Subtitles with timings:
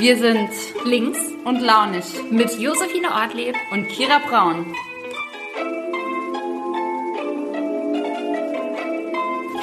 [0.00, 0.48] Wir sind
[0.86, 4.74] links und launig mit Josephine Ortleb und Kira Braun.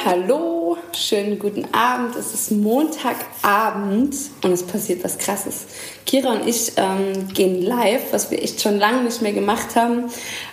[0.06, 2.16] Hallo, schönen guten Abend.
[2.16, 5.66] Es ist Montagabend und es passiert was Krasses.
[6.06, 10.04] Kira und ich ähm, gehen live, was wir echt schon lange nicht mehr gemacht haben.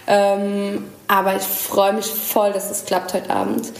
[0.07, 3.71] Ähm, aber ich freue mich voll, dass es klappt heute Abend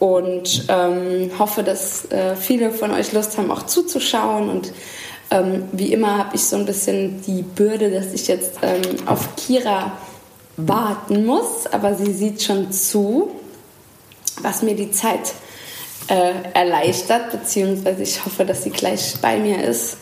[0.00, 4.48] und ähm, hoffe, dass äh, viele von euch Lust haben, auch zuzuschauen.
[4.50, 4.72] Und
[5.30, 9.36] ähm, wie immer habe ich so ein bisschen die Bürde, dass ich jetzt ähm, auf
[9.36, 9.92] Kira
[10.56, 13.30] warten muss, aber sie sieht schon zu,
[14.42, 15.34] was mir die Zeit
[16.08, 19.96] äh, erleichtert, beziehungsweise ich hoffe, dass sie gleich bei mir ist.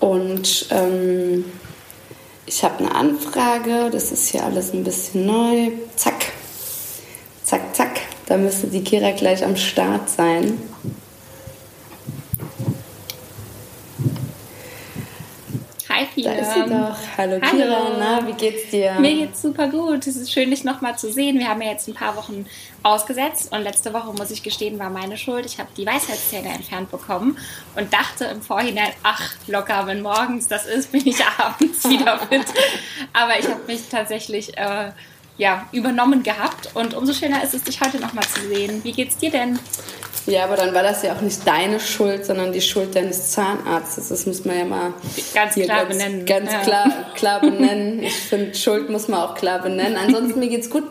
[0.00, 1.44] Und ähm,
[2.46, 5.70] ich habe eine Anfrage, das ist hier alles ein bisschen neu.
[5.96, 6.26] Zack,
[7.42, 8.00] zack, zack.
[8.26, 10.58] Da müsste die Kira gleich am Start sein.
[15.94, 16.34] Hi Kira.
[16.34, 16.96] Da ist sie doch.
[17.16, 17.40] Hallo, Hallo.
[17.40, 18.94] Kira, na, wie geht's dir?
[18.98, 20.06] Mir geht's super gut.
[20.08, 21.38] Es ist schön, dich nochmal zu sehen.
[21.38, 22.46] Wir haben ja jetzt ein paar Wochen
[22.82, 25.46] ausgesetzt und letzte Woche, muss ich gestehen, war meine Schuld.
[25.46, 27.38] Ich habe die Weisheitszähne entfernt bekommen
[27.76, 32.46] und dachte im Vorhinein, ach, locker, wenn morgens das ist, bin ich abends wieder fit.
[33.12, 34.90] Aber ich habe mich tatsächlich äh,
[35.36, 38.80] ja, übernommen gehabt und umso schöner ist es, dich heute nochmal zu sehen.
[38.84, 39.58] Wie geht's dir denn?
[40.26, 44.08] Ja, aber dann war das ja auch nicht deine Schuld, sondern die Schuld deines Zahnarztes.
[44.08, 44.94] Das muss man ja mal
[45.34, 46.24] Ganz klar ganz, benennen.
[46.24, 46.60] Ganz Ja.
[46.60, 48.02] klar, klar benennen.
[48.02, 49.98] Ich finde, Schuld muss man auch klar benennen.
[49.98, 50.84] Ansonsten, mir geht's gut.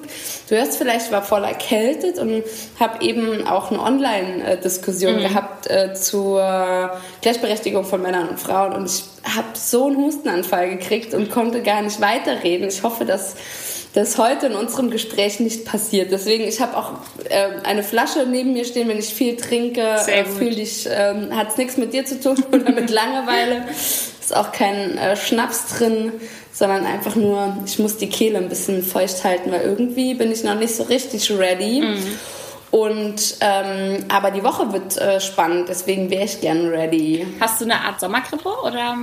[0.50, 2.44] Du hörst vielleicht, ich war voll erkältet und
[2.80, 5.22] habe eben auch eine Online-Diskussion Mhm.
[5.22, 6.92] gehabt äh, zur
[7.22, 8.74] Gleichberechtigung von Männern und Frauen.
[8.74, 9.04] Und ich
[9.36, 12.68] habe so einen Hustenanfall gekriegt und konnte gar nicht weiterreden.
[12.68, 13.36] Ich hoffe, dass
[13.94, 16.12] das heute in unserem Gespräch nicht passiert.
[16.12, 16.94] Deswegen, ich habe auch
[17.30, 20.34] äh, eine Flasche neben mir stehen, wenn ich viel trinke, äh, gut.
[20.34, 23.66] fühl dich, ähm, hat es nichts mit dir zu tun oder mit Langeweile.
[24.20, 26.12] Ist auch kein äh, Schnaps drin,
[26.52, 30.44] sondern einfach nur, ich muss die Kehle ein bisschen feucht halten, weil irgendwie bin ich
[30.44, 31.82] noch nicht so richtig ready.
[31.82, 32.20] Mhm.
[32.72, 37.28] Und ähm, aber die Woche wird äh, spannend, deswegen wäre ich gern ready.
[37.40, 38.98] Hast du eine Art Sommergrippe oder?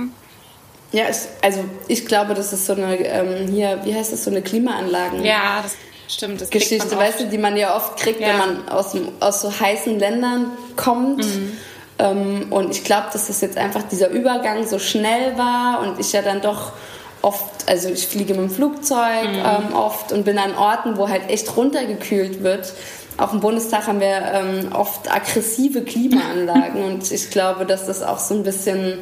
[0.91, 4.29] Ja, ich, also ich glaube, das ist so eine ähm, hier, wie heißt das, so
[4.31, 5.23] eine Klimaanlagen.
[5.23, 5.75] Ja, das
[6.13, 6.41] stimmt.
[6.41, 8.27] Das Geschichte, weißt du, die man ja oft kriegt, Ja.
[8.29, 11.23] wenn man aus, aus so heißen Ländern kommt.
[11.23, 11.57] Mhm.
[11.99, 16.11] Ähm, und ich glaube, dass das jetzt einfach dieser Übergang so schnell war und ich
[16.11, 16.73] ja dann doch
[17.21, 19.69] oft, also ich fliege mit dem Flugzeug Mhm.
[19.69, 22.73] ähm, oft und bin an Orten, wo halt echt runtergekühlt wird.
[23.17, 28.17] Auch im Bundestag haben wir ähm, oft aggressive Klimaanlagen und ich glaube, dass das auch
[28.19, 28.97] so ein bisschen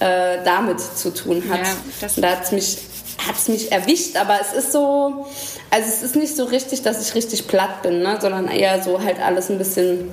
[0.00, 1.58] äh, damit zu tun hat.
[1.60, 2.78] Ja, das- Und da hat es mich,
[3.26, 5.26] hat's mich erwischt, aber es ist so,
[5.70, 8.18] also es ist nicht so richtig, dass ich richtig platt bin, ne?
[8.20, 10.10] sondern eher so halt alles ein bisschen,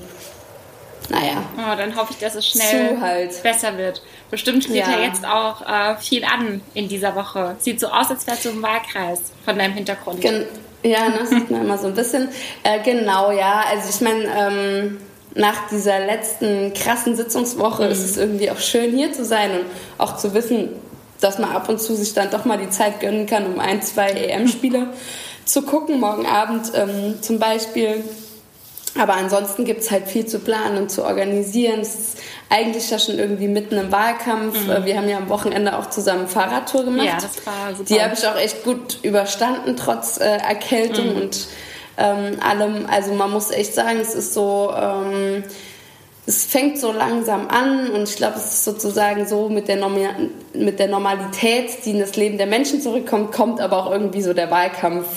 [1.09, 3.42] naja, Oh, dann hoffe ich, dass es schnell halt.
[3.44, 4.02] besser wird.
[4.30, 5.00] Bestimmt steht ja, Ja.
[5.02, 7.56] jetzt auch äh, viel an in dieser Woche.
[7.59, 10.22] Sieht so aus, als wärst du im Wahlkreis von deinem Hintergrund.
[10.22, 10.46] Gen
[10.84, 12.30] ja, ne, sieht man immer so ein bisschen.
[12.63, 13.63] Äh, genau, ja.
[13.69, 14.98] Also ich meine, ähm,
[15.36, 19.66] nach dieser letzten krassen Sitzungswoche ist es irgendwie auch schön hier zu sein und
[19.97, 20.69] auch zu wissen,
[21.22, 23.81] dass man ab und zu sich dann doch mal die Zeit gönnen kann, um ein,
[23.81, 24.88] zwei EM-Spiele
[25.46, 28.03] zu gucken, morgen Abend ähm, zum Beispiel.
[29.00, 31.80] Aber ansonsten gibt es halt viel zu planen und zu organisieren.
[31.80, 32.18] Es ist
[32.50, 34.68] eigentlich ja schon irgendwie mitten im Wahlkampf.
[34.68, 37.06] Äh, Wir haben ja am Wochenende auch zusammen Fahrradtour gemacht.
[37.06, 37.84] Ja, das war super.
[37.86, 41.48] Die habe ich auch echt gut überstanden, trotz äh, Erkältung und
[42.01, 42.85] ähm, allem.
[42.88, 45.44] Also man muss echt sagen, es ist so, ähm,
[46.25, 49.78] es fängt so langsam an und ich glaube, es ist sozusagen so mit der,
[50.53, 54.34] mit der Normalität, die in das Leben der Menschen zurückkommt, kommt aber auch irgendwie so
[54.34, 55.07] der Wahlkampf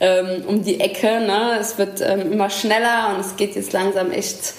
[0.00, 1.20] ähm, um die Ecke.
[1.20, 1.58] Ne?
[1.60, 4.54] Es wird ähm, immer schneller und es geht jetzt langsam echt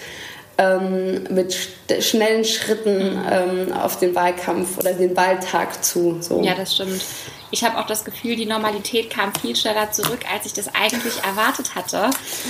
[0.58, 1.56] ähm, mit
[2.00, 6.18] schnellen Schritten ähm, auf den Wahlkampf oder den Wahltag zu.
[6.22, 6.42] So.
[6.42, 7.04] Ja, das stimmt.
[7.52, 11.24] Ich habe auch das Gefühl, die Normalität kam viel schneller zurück, als ich das eigentlich
[11.24, 12.10] erwartet hatte.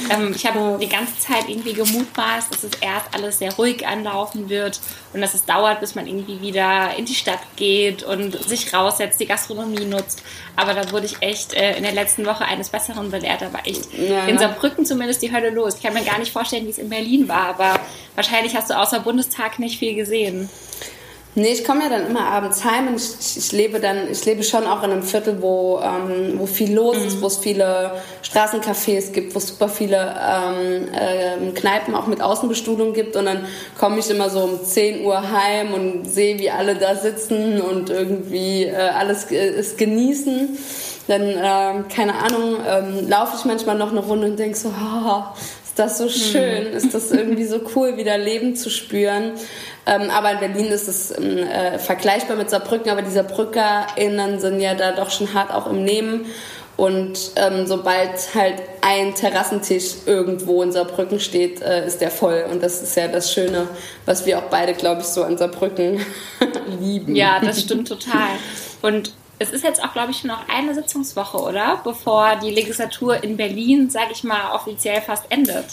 [0.09, 4.50] Ähm, ich habe die ganze Zeit irgendwie gemutmaßt, dass es erst alles sehr ruhig anlaufen
[4.50, 4.79] wird
[5.13, 9.19] und dass es dauert, bis man irgendwie wieder in die Stadt geht und sich raussetzt,
[9.19, 10.24] die Gastronomie nutzt.
[10.56, 13.42] Aber da wurde ich echt äh, in der letzten Woche eines Besseren belehrt.
[13.42, 14.25] Da war echt Ja.
[14.25, 15.75] in Saarbrücken zumindest die Hölle los.
[15.75, 17.80] Ich kann mir gar nicht vorstellen, wie es in Berlin war, aber
[18.15, 20.50] wahrscheinlich hast du außer Bundestag nicht viel gesehen.
[21.37, 24.41] Nee, ich komme ja dann immer abends heim und ich, ich lebe dann, ich lebe
[24.41, 27.91] schon auch in einem Viertel, wo, ähm, wo viel los ist, wo es viele
[28.23, 33.45] Straßencafés gibt, wo es super viele ähm, ähm, Kneipen auch mit Außenbestuhlung gibt und dann
[33.77, 37.89] komme ich immer so um 10 Uhr heim und sehe, wie alle da sitzen und
[37.89, 40.57] irgendwie äh, alles äh, es genießen.
[41.07, 44.69] Dann, ähm, keine Ahnung, ähm, laufe ich manchmal noch eine Runde und denke so,
[45.05, 45.23] oh,
[45.65, 49.33] ist das so schön, ist das irgendwie so cool, wieder Leben zu spüren.
[49.85, 54.59] Ähm, aber in Berlin ist es ähm, äh, vergleichbar mit Saarbrücken, aber die SaarbrückerInnen sind
[54.59, 56.25] ja da doch schon hart auch im Nehmen.
[56.77, 62.45] Und ähm, sobald halt ein Terrassentisch irgendwo in Saarbrücken steht, äh, ist der voll.
[62.51, 63.67] Und das ist ja das Schöne,
[64.05, 66.05] was wir auch beide, glaube ich, so an Saarbrücken
[66.79, 67.15] lieben.
[67.15, 68.27] Ja, das stimmt total.
[68.81, 71.79] Und es ist jetzt auch, glaube ich, noch eine Sitzungswoche, oder?
[71.83, 75.65] Bevor die Legislatur in Berlin, sage ich mal, offiziell fast endet.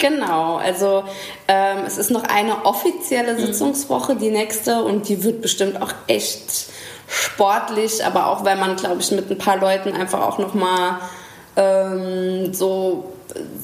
[0.00, 1.04] Genau, also
[1.46, 3.46] ähm, es ist noch eine offizielle mhm.
[3.46, 6.68] Sitzungswoche, die nächste, und die wird bestimmt auch echt
[7.06, 11.00] sportlich, aber auch weil man, glaube ich, mit ein paar Leuten einfach auch nochmal
[11.56, 13.12] ähm, so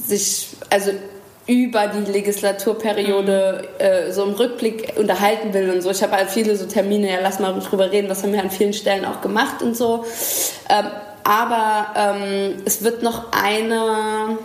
[0.06, 0.90] sich, also
[1.46, 3.84] über die Legislaturperiode mhm.
[3.84, 5.90] äh, so im Rückblick unterhalten will und so.
[5.90, 8.50] Ich habe halt viele so Termine, ja, lass mal drüber reden, was haben wir an
[8.50, 10.04] vielen Stellen auch gemacht und so.
[10.68, 10.86] Ähm,
[11.24, 14.38] aber ähm, es wird noch eine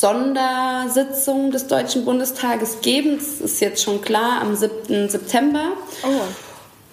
[0.00, 3.16] Sondersitzung des Deutschen Bundestages geben.
[3.16, 5.08] Das ist jetzt schon klar, am 7.
[5.08, 5.68] September.
[6.02, 6.22] Oh.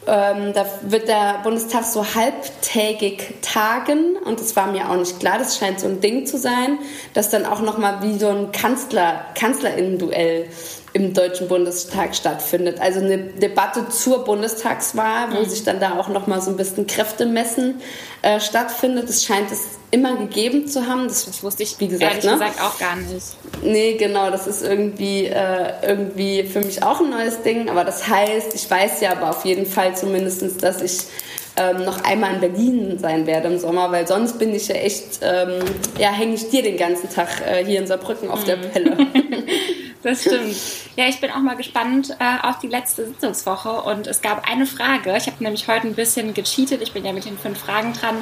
[0.05, 5.39] Ähm, da wird der Bundestag so halbtägig tagen und das war mir auch nicht klar.
[5.39, 6.77] Das scheint so ein Ding zu sein,
[7.15, 10.47] dass dann auch noch mal wie so ein Kanzler Kanzlerinnen-Duell
[10.93, 12.81] im Deutschen Bundestag stattfindet.
[12.81, 15.49] Also eine Debatte zur Bundestagswahl, wo mhm.
[15.49, 17.81] sich dann da auch noch mal so ein bisschen Kräftemessen
[18.21, 19.07] äh, stattfindet.
[19.07, 19.61] Das scheint es
[19.91, 21.07] immer gegeben zu haben.
[21.07, 22.31] Das, das wusste ich, wie gesagt, ehrlich ne?
[22.33, 23.25] gesagt auch gar nicht.
[23.63, 27.69] Nee, genau, das ist irgendwie, äh, irgendwie für mich auch ein neues Ding.
[27.69, 31.03] Aber das heißt, ich weiß ja aber auf jeden Fall zumindest, dass ich
[31.55, 35.19] ähm, noch einmal in Berlin sein werde im Sommer, weil sonst bin ich ja echt,
[35.21, 35.59] ähm,
[35.97, 38.45] ja, hänge ich dir den ganzen Tag äh, hier in Saarbrücken auf mhm.
[38.45, 38.97] der Pelle.
[40.03, 40.55] Das stimmt.
[40.95, 44.65] Ja, ich bin auch mal gespannt äh, auf die letzte Sitzungswoche und es gab eine
[44.65, 45.15] Frage.
[45.15, 46.81] Ich habe nämlich heute ein bisschen gecheatet.
[46.81, 48.17] Ich bin ja mit den fünf Fragen dran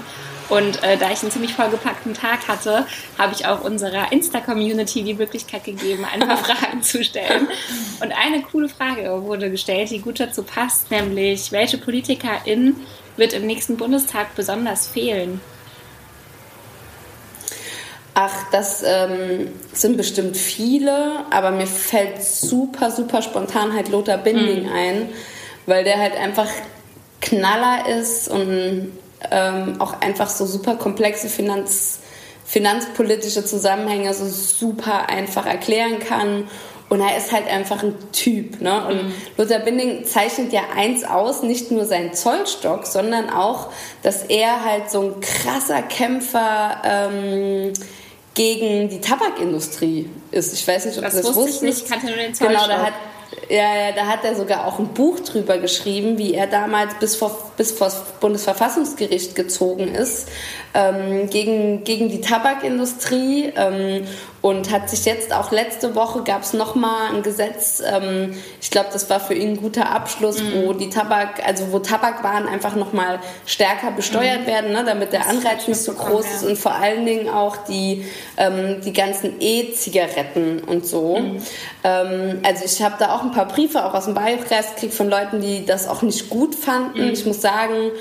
[0.50, 2.86] und äh, da ich einen ziemlich vollgepackten Tag hatte,
[3.18, 7.48] habe ich auch unserer Insta-Community die Möglichkeit gegeben, ein paar Fragen zu stellen.
[8.02, 12.76] Und eine coole Frage wurde gestellt, die gut dazu passt, nämlich welche Politikerin
[13.16, 15.40] wird im nächsten Bundestag besonders fehlen?
[18.22, 24.64] Ach, das ähm, sind bestimmt viele, aber mir fällt super, super spontan halt Lothar Binding
[24.64, 24.74] mhm.
[24.74, 25.10] ein,
[25.66, 26.50] weil der halt einfach
[27.22, 28.92] Knaller ist und
[29.32, 32.00] ähm, auch einfach so super komplexe Finanz,
[32.44, 36.50] finanzpolitische Zusammenhänge so super einfach erklären kann
[36.90, 38.60] und er ist halt einfach ein Typ.
[38.60, 38.86] Ne?
[38.86, 39.14] Und mhm.
[39.38, 43.70] Lothar Binding zeichnet ja eins aus, nicht nur seinen Zollstock, sondern auch,
[44.04, 47.74] dass er halt so ein krasser Kämpfer ähm,
[48.40, 50.54] gegen die Tabakindustrie ist.
[50.54, 51.64] Ich weiß nicht, ob das du das wusste wusstest.
[51.64, 52.68] Ich nicht, kannte nur den Zollstock.
[52.68, 52.94] Genau, da hat,
[53.50, 57.52] ja, da hat er sogar auch ein Buch drüber geschrieben, wie er damals bis vor,
[57.58, 60.30] bis vor das Bundesverfassungsgericht gezogen ist
[60.74, 64.08] ähm, gegen, gegen die Tabakindustrie ähm,
[64.42, 68.90] und hat sich jetzt auch letzte Woche gab es nochmal ein Gesetz, ähm, ich glaube,
[68.94, 70.66] das war für ihn ein guter Abschluss, mhm.
[70.66, 74.48] wo die Tabak, also wo Tabakwaren einfach nochmal stärker besteuert mhm.
[74.48, 78.06] werden, ne, damit der Anreiz nicht so groß ist und vor allen Dingen auch die,
[78.38, 81.18] ähm, die ganzen E-Zigaretten und so.
[81.18, 81.42] Mhm.
[81.84, 85.10] Ähm, also ich habe da auch ein paar Briefe auch aus dem Wahlkreis gekriegt von
[85.10, 87.08] Leuten, die das auch nicht gut fanden.
[87.08, 87.14] Mhm.
[87.14, 87.92] Ich muss sagen,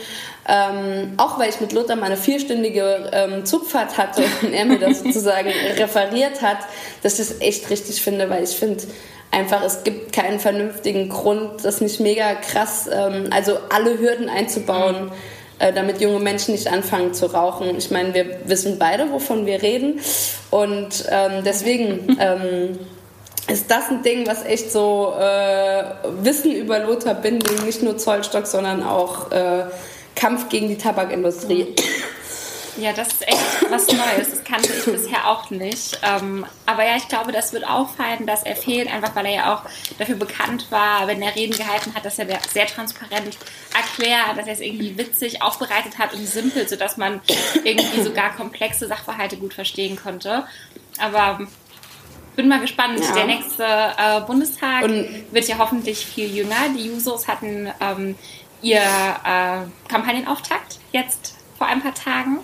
[0.49, 4.79] ähm, auch weil ich mit Lothar mal eine vierstündige ähm, Zugfahrt hatte und er mir
[4.79, 6.59] das sozusagen referiert hat,
[7.03, 8.85] dass ich das echt richtig finde, weil ich finde
[9.31, 15.07] einfach, es gibt keinen vernünftigen Grund, das nicht mega krass, ähm, also alle Hürden einzubauen.
[15.07, 15.13] Mhm.
[15.61, 17.77] Äh, damit junge Menschen nicht anfangen zu rauchen.
[17.77, 19.99] Ich meine, wir wissen beide, wovon wir reden.
[20.51, 22.79] Und ähm, deswegen ähm,
[23.49, 25.83] ist das ein Ding, was echt so äh,
[26.23, 29.65] Wissen über Lothar Binding, nicht nur Zollstock, sondern auch äh,
[30.19, 31.75] Kampf gegen die Tabakindustrie.
[32.77, 34.31] Ja, das ist echt was Neues.
[34.31, 35.99] Das kannte ich bisher auch nicht.
[36.03, 39.55] Ähm, aber ja, ich glaube, das wird auffallen, dass er fehlt, einfach weil er ja
[39.55, 39.63] auch
[39.99, 43.37] dafür bekannt war, wenn er Reden gehalten hat, dass er sehr transparent
[43.75, 47.21] erklärt, dass er es irgendwie witzig aufbereitet hat und simpel, sodass man
[47.65, 50.45] irgendwie sogar komplexe Sachverhalte gut verstehen konnte.
[51.01, 51.41] Aber
[52.37, 53.01] bin mal gespannt.
[53.01, 53.13] Ja.
[53.13, 56.69] Der nächste äh, Bundestag und wird ja hoffentlich viel jünger.
[56.77, 58.15] Die Jusos hatten ähm,
[58.63, 62.39] ihr äh, Kampagnenauftakt jetzt vor ein paar Tagen.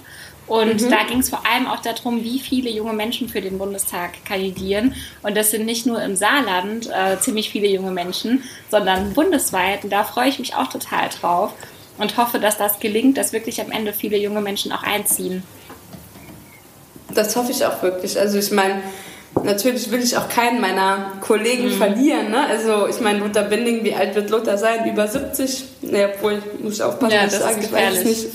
[0.46, 0.90] Und mhm.
[0.90, 4.94] da ging es vor allem auch darum, wie viele junge Menschen für den Bundestag kandidieren.
[5.22, 9.84] Und das sind nicht nur im Saarland äh, ziemlich viele junge Menschen, sondern bundesweit.
[9.84, 11.52] Und da freue ich mich auch total drauf
[11.96, 15.42] und hoffe, dass das gelingt, dass wirklich am Ende viele junge Menschen auch einziehen.
[17.14, 18.18] Das hoffe ich auch wirklich.
[18.18, 18.82] Also ich meine,
[19.42, 21.78] natürlich will ich auch keinen meiner Kollegen mhm.
[21.78, 22.30] verlieren.
[22.30, 22.46] Ne?
[22.46, 24.88] Also ich meine, Luther Binding, wie alt wird Luther sein?
[24.88, 25.64] Über 70?
[25.82, 28.26] Ne, obwohl, muss ich aufpassen, ja, was ich sage, ich weiß es nicht.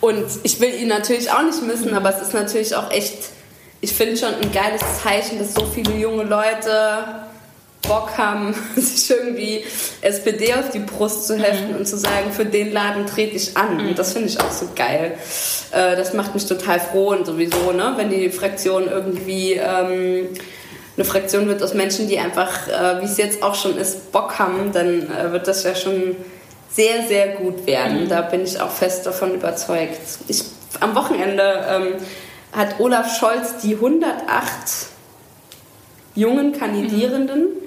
[0.00, 3.30] Und ich will ihn natürlich auch nicht missen, aber es ist natürlich auch echt
[3.80, 7.25] ich finde schon ein geiles Zeichen, dass so viele junge Leute
[7.88, 9.64] Bock haben, sich irgendwie
[10.00, 11.78] SPD auf die Brust zu heften mhm.
[11.78, 13.76] und zu sagen, für den Laden trete ich an.
[13.76, 13.88] Mhm.
[13.88, 15.14] Und das finde ich auch so geil.
[15.72, 20.28] Äh, das macht mich total froh und sowieso, ne, wenn die Fraktion irgendwie ähm,
[20.96, 24.38] eine Fraktion wird aus Menschen, die einfach, äh, wie es jetzt auch schon ist, Bock
[24.38, 26.16] haben, dann äh, wird das ja schon
[26.70, 28.04] sehr, sehr gut werden.
[28.04, 28.08] Mhm.
[28.08, 29.98] Da bin ich auch fest davon überzeugt.
[30.28, 30.42] Ich,
[30.80, 31.86] am Wochenende ähm,
[32.52, 34.14] hat Olaf Scholz die 108
[36.14, 37.65] jungen Kandidierenden mhm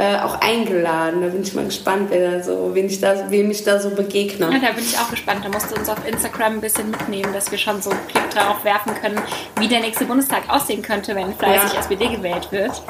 [0.00, 1.20] äh, auch eingeladen.
[1.20, 3.90] Da bin ich mal gespannt, wer da so, wen ich da, wem ich da so
[3.90, 4.50] begegne.
[4.50, 5.44] Ja, da bin ich auch gespannt.
[5.44, 8.30] Da musst du uns auf Instagram ein bisschen mitnehmen, dass wir schon so einen Blick
[8.30, 9.20] darauf werfen können,
[9.58, 11.80] wie der nächste Bundestag aussehen könnte, wenn fleißig ja.
[11.80, 12.82] SPD gewählt wird.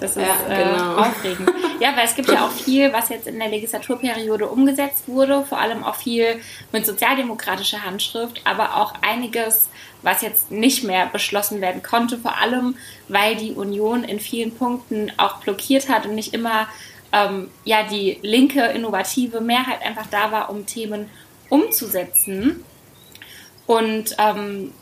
[0.00, 0.96] Das ist ja, äh, genau.
[0.96, 1.50] äh, aufregend.
[1.80, 5.58] Ja, weil es gibt ja auch viel, was jetzt in der Legislaturperiode umgesetzt wurde, vor
[5.58, 6.40] allem auch viel
[6.72, 9.68] mit sozialdemokratischer Handschrift, aber auch einiges,
[10.02, 12.76] was jetzt nicht mehr beschlossen werden konnte, vor allem
[13.08, 16.68] weil die Union in vielen Punkten auch blockiert hat und nicht immer
[17.12, 21.08] ähm, ja, die linke innovative Mehrheit einfach da war, um Themen
[21.48, 22.64] umzusetzen.
[23.66, 24.72] Und ähm,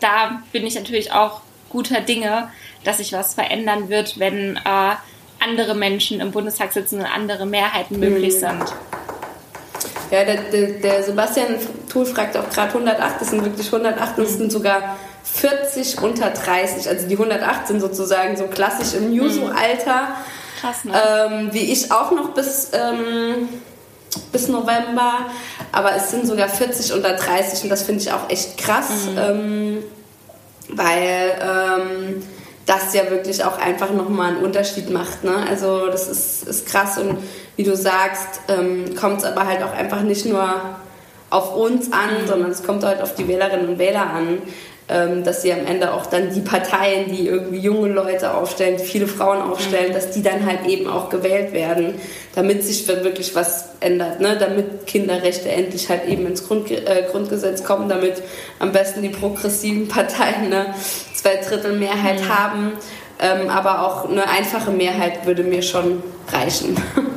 [0.00, 2.50] da bin ich natürlich auch guter Dinge,
[2.84, 4.94] dass sich was verändern wird, wenn äh,
[5.38, 8.38] andere Menschen im Bundestag sitzen und andere Mehrheiten möglich mhm.
[8.38, 8.64] sind.
[10.10, 11.56] Ja, der, der, der Sebastian
[11.90, 16.88] Thul fragt auch gerade 108, das sind wirklich 108, das sind sogar 40 unter 30.
[16.88, 20.08] Also die 108 sind sozusagen so klassisch im Juso-Alter.
[20.60, 20.92] Krass, ne?
[20.94, 23.48] Ähm, wie ich auch noch bis, ähm,
[24.32, 25.26] bis November.
[25.72, 29.06] Aber es sind sogar 40 unter 30 und das finde ich auch echt krass.
[29.10, 29.18] Mhm.
[29.18, 29.78] Ähm,
[30.68, 32.22] weil ähm,
[32.66, 35.24] das ja wirklich auch einfach nochmal einen Unterschied macht.
[35.24, 35.44] Ne?
[35.48, 37.18] Also das ist, ist krass und
[37.56, 40.78] wie du sagst, ähm, kommt es aber halt auch einfach nicht nur
[41.30, 44.42] auf uns an, sondern es kommt halt auf die Wählerinnen und Wähler an,
[44.90, 48.84] ähm, dass sie am Ende auch dann die Parteien, die irgendwie junge Leute aufstellen, die
[48.84, 51.94] viele Frauen aufstellen, dass die dann halt eben auch gewählt werden,
[52.34, 54.36] damit sich wirklich was ändert, ne?
[54.36, 58.14] damit Kinderrechte endlich halt eben ins Grund, äh, Grundgesetz kommen, damit
[58.58, 60.74] am besten die progressiven Parteien eine
[61.14, 62.28] zwei Drittel Mehrheit mhm.
[62.28, 62.72] haben.
[63.22, 66.76] Ähm, aber auch eine einfache Mehrheit würde mir schon reichen.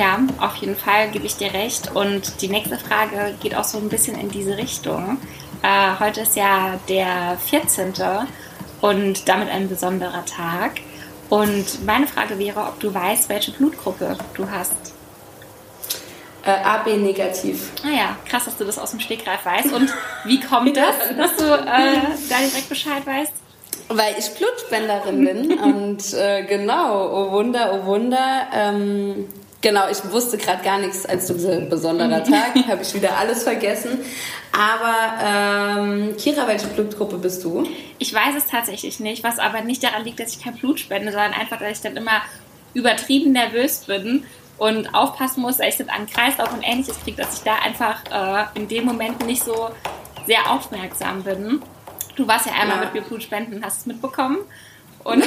[0.00, 1.94] Ja, auf jeden Fall gebe ich dir recht.
[1.94, 5.18] Und die nächste Frage geht auch so ein bisschen in diese Richtung.
[5.62, 7.92] Äh, heute ist ja der 14.
[8.80, 10.80] und damit ein besonderer Tag.
[11.28, 14.72] Und meine Frage wäre, ob du weißt, welche Blutgruppe du hast.
[16.46, 17.70] Äh, AB negativ.
[17.84, 19.70] Ah ja, krass, dass du das aus dem Stegreif weißt.
[19.70, 19.92] Und
[20.24, 23.34] wie kommt das, dass du äh, da direkt Bescheid weißt?
[23.88, 29.26] Weil ich Blutspenderin bin und äh, genau, oh Wunder, oh Wunder, ähm,
[29.62, 33.42] Genau, ich wusste gerade gar nichts als so ein besonderer Tag, habe ich wieder alles
[33.42, 33.98] vergessen.
[34.52, 37.68] Aber ähm, Kira, welche Blutgruppe bist du?
[37.98, 41.12] Ich weiß es tatsächlich nicht, was aber nicht daran liegt, dass ich kein Blut spende,
[41.12, 42.22] sondern einfach, dass ich dann immer
[42.72, 44.24] übertrieben nervös bin
[44.56, 48.02] und aufpassen muss, dass ich dann an Kreislauf und ähnliches kriege, dass ich da einfach
[48.10, 49.70] äh, in dem Moment nicht so
[50.26, 51.62] sehr aufmerksam bin.
[52.16, 52.84] Du warst ja einmal ja.
[52.84, 54.38] mit mir Blut spenden, hast es mitbekommen.
[55.02, 55.24] Und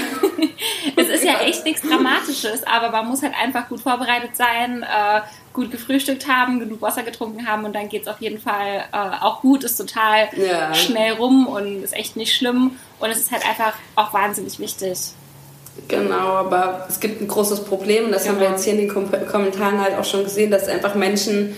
[0.96, 5.22] es ist ja echt nichts Dramatisches, aber man muss halt einfach gut vorbereitet sein, äh,
[5.52, 8.98] gut gefrühstückt haben, genug Wasser getrunken haben und dann geht es auf jeden Fall äh,
[9.22, 10.74] auch gut, ist total ja.
[10.74, 14.98] schnell rum und ist echt nicht schlimm und es ist halt einfach auch wahnsinnig wichtig.
[15.88, 18.36] Genau, aber es gibt ein großes Problem und das genau.
[18.36, 18.58] haben wir genau.
[18.58, 21.56] jetzt hier in den Kom Kommentaren halt auch schon gesehen, dass einfach Menschen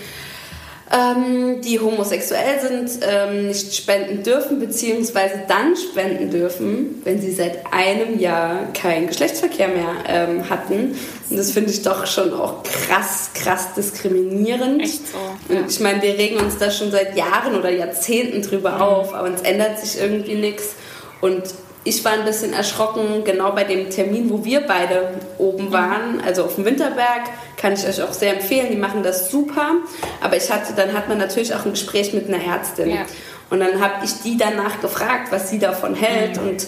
[0.92, 7.72] ähm, die homosexuell sind, ähm, nicht spenden dürfen, beziehungsweise dann spenden dürfen, wenn sie seit
[7.72, 10.96] einem Jahr keinen Geschlechtsverkehr mehr ähm, hatten.
[11.28, 14.80] Und das finde ich doch schon auch krass, krass diskriminierend.
[14.80, 15.52] Echt so.
[15.52, 15.62] Ja.
[15.68, 18.82] Ich meine, wir regen uns da schon seit Jahren oder Jahrzehnten drüber mhm.
[18.82, 20.76] auf, aber es ändert sich irgendwie nichts.
[21.20, 21.42] Und
[21.86, 26.44] ich war ein bisschen erschrocken, genau bei dem Termin, wo wir beide oben waren, also
[26.44, 27.22] auf dem Winterberg,
[27.56, 29.76] kann ich euch auch sehr empfehlen, die machen das super.
[30.20, 32.90] Aber ich hatte, dann hat man natürlich auch ein Gespräch mit einer Ärztin.
[32.90, 33.06] Ja.
[33.50, 36.40] Und dann habe ich die danach gefragt, was sie davon hält.
[36.40, 36.48] Mhm.
[36.48, 36.66] Und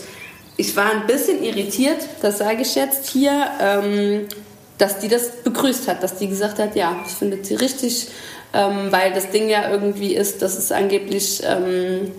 [0.56, 4.28] ich war ein bisschen irritiert, das sage ich jetzt hier, ähm,
[4.78, 8.08] dass die das begrüßt hat, dass die gesagt hat, ja, das findet sie richtig,
[8.54, 12.12] ähm, weil das Ding ja irgendwie ist, dass es angeblich ähm,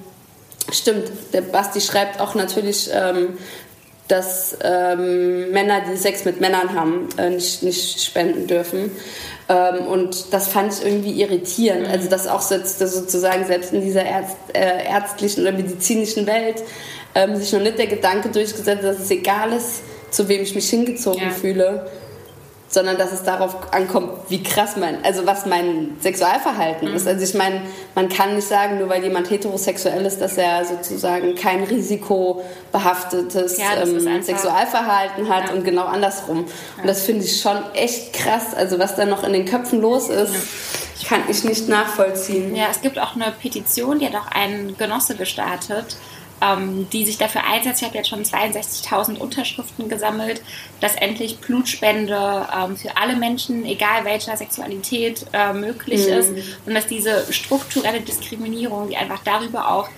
[0.71, 3.37] Stimmt, der Basti schreibt auch natürlich, ähm,
[4.07, 8.91] dass ähm, Männer, die Sex mit Männern haben, äh, nicht, nicht spenden dürfen.
[9.47, 11.87] Ähm, und das fand ich irgendwie irritierend.
[11.87, 11.93] Mhm.
[11.93, 16.63] Also, dass auch sozusagen selbst in dieser Ärzt, äh, ärztlichen oder medizinischen Welt
[17.15, 20.55] ähm, sich noch nicht der Gedanke durchgesetzt hat, dass es egal ist, zu wem ich
[20.55, 21.29] mich hingezogen ja.
[21.29, 21.89] fühle.
[22.69, 26.95] Sondern dass es darauf ankommt, wie krass mein, also was mein Sexualverhalten mhm.
[26.95, 27.07] ist.
[27.07, 27.63] Also ich meine,
[27.95, 33.81] man kann nicht sagen, nur weil jemand heterosexuell ist, dass er sozusagen kein risikobehaftetes ja,
[33.81, 35.53] ähm, Sexualverhalten hat ja.
[35.53, 36.45] und genau andersrum.
[36.45, 36.81] Ja.
[36.81, 38.53] Und das finde ich schon echt krass.
[38.55, 40.35] Also was da noch in den Köpfen los ist,
[41.07, 42.55] kann ich nicht nachvollziehen.
[42.55, 45.97] Ja, es gibt auch eine Petition, die hat auch ein Genosse gestartet
[46.41, 47.81] ähm, die sich dafür einsetzt.
[47.81, 50.41] Ich habe jetzt schon 62.000 Unterschriften gesammelt,
[50.79, 56.13] dass endlich Blutspende ähm, für alle Menschen, egal welcher Sexualität, äh, möglich mhm.
[56.13, 56.31] ist
[56.65, 59.89] und dass diese strukturelle Diskriminierung, die einfach darüber auch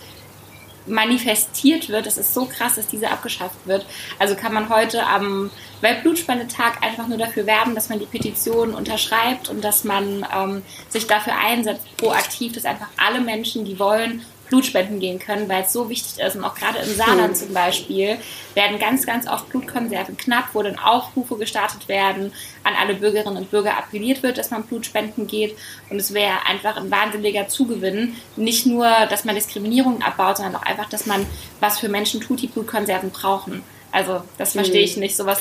[0.88, 3.86] manifestiert wird, das ist so krass, dass diese abgeschafft wird.
[4.19, 9.50] Also kann man heute am Weltblutspendetag einfach nur dafür werben, dass man die Petition unterschreibt
[9.50, 15.00] und dass man ähm, sich dafür einsetzt, proaktiv, dass einfach alle Menschen, die wollen, Blutspenden
[15.00, 16.36] gehen können, weil es so wichtig ist.
[16.36, 18.17] Und auch gerade im Saarland zum Beispiel
[18.53, 22.34] werden ganz, ganz oft Blutkonserven knapp, wo dann Aufrufe gestartet werden,
[22.65, 25.58] an alle Bürgerinnen und Bürger appelliert wird, dass man Blutspenden geht.
[25.89, 28.17] Und es wäre einfach ein wahnsinniger Zugewinn.
[28.36, 31.25] Nicht nur, dass man Diskriminierung abbaut, sondern auch einfach, dass man
[31.62, 33.63] was für Menschen tut, die Blutkonserven brauchen.
[33.93, 35.03] Also das verstehe ich mhm.
[35.03, 35.15] nicht.
[35.15, 35.39] Sowas.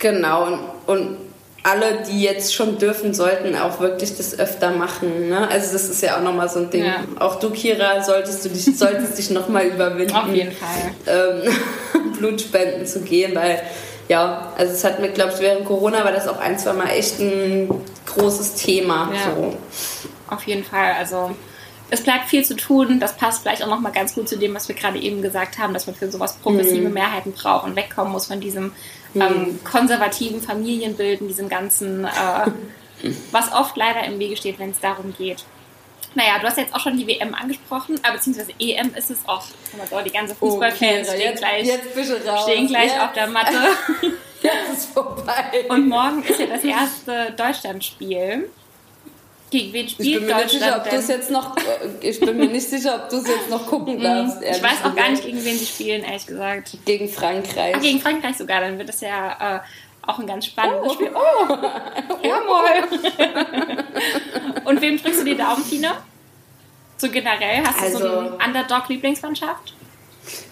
[0.00, 0.46] Genau.
[0.46, 1.31] Und, und
[1.62, 5.28] alle, die jetzt schon dürfen, sollten auch wirklich das öfter machen.
[5.28, 5.48] Ne?
[5.48, 6.84] Also das ist ja auch nochmal so ein Ding.
[6.84, 7.04] Ja.
[7.20, 10.14] Auch du, Kira, solltest du dich, solltest dich nochmal überwinden.
[10.14, 10.92] Auf jeden Fall.
[11.06, 13.62] Ähm, Blutspenden zu gehen, weil
[14.08, 16.88] ja, also es hat mir, glaube ich, während Corona war das auch ein, zwei Mal
[16.90, 17.70] echt ein
[18.06, 19.10] großes Thema.
[19.14, 19.34] Ja.
[19.34, 19.56] So.
[20.28, 20.94] Auf jeden Fall.
[20.98, 21.30] Also
[21.90, 22.98] es bleibt viel zu tun.
[22.98, 25.74] Das passt vielleicht auch nochmal ganz gut zu dem, was wir gerade eben gesagt haben,
[25.74, 26.94] dass man für sowas progressive mhm.
[26.94, 28.72] Mehrheiten braucht und wegkommen muss von diesem
[29.14, 29.64] ähm, hm.
[29.64, 35.44] konservativen Familienbilden, diesem ganzen, äh, was oft leider im Wege steht, wenn es darum geht.
[36.14, 39.44] Naja, du hast jetzt auch schon die WM angesprochen, äh, beziehungsweise EM ist es auch.
[39.90, 43.00] Oh die ganze Fußballfans okay, stehen gleich, jetzt stehen gleich jetzt.
[43.00, 43.54] auf der Matte.
[44.42, 45.64] jetzt ist vorbei.
[45.68, 48.50] Und morgen ist ja das erste Deutschlandspiel.
[49.52, 51.08] Gegen wen spielt ich bin mir Deutschland nicht sicher, ob denn?
[51.08, 54.02] jetzt noch, äh, Ich bin mir nicht sicher, ob du es jetzt noch gucken mhm.
[54.02, 54.40] darfst.
[54.40, 56.78] Ich weiß auch gar nicht, gegen wen sie spielen, ehrlich gesagt.
[56.86, 57.74] Gegen Frankreich.
[57.76, 59.60] Ach, gegen Frankreich sogar, dann wird das ja äh,
[60.06, 60.94] auch ein ganz spannendes oh.
[60.94, 61.10] Spiel.
[61.14, 61.46] Oh,
[62.26, 62.98] jawohl.
[64.64, 65.98] Und wem drückst du die Daumen, Tina?
[66.96, 69.74] So generell, hast du also, so eine Underdog-Lieblingsmannschaft?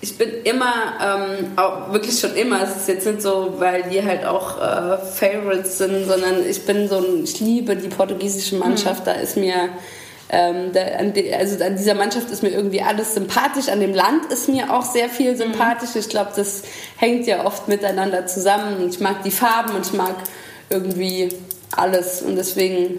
[0.00, 4.04] Ich bin immer, ähm, auch wirklich schon immer, es ist jetzt nicht so, weil die
[4.04, 9.02] halt auch äh, Favorites sind, sondern ich bin so ein, ich liebe die portugiesische Mannschaft,
[9.02, 9.04] mhm.
[9.04, 9.68] da ist mir,
[10.28, 13.94] ähm, da, an die, also an dieser Mannschaft ist mir irgendwie alles sympathisch, an dem
[13.94, 15.94] Land ist mir auch sehr viel sympathisch.
[15.94, 16.00] Mhm.
[16.00, 16.62] Ich glaube, das
[16.96, 18.88] hängt ja oft miteinander zusammen.
[18.88, 20.16] Ich mag die Farben und ich mag
[20.68, 21.28] irgendwie
[21.76, 22.98] alles und deswegen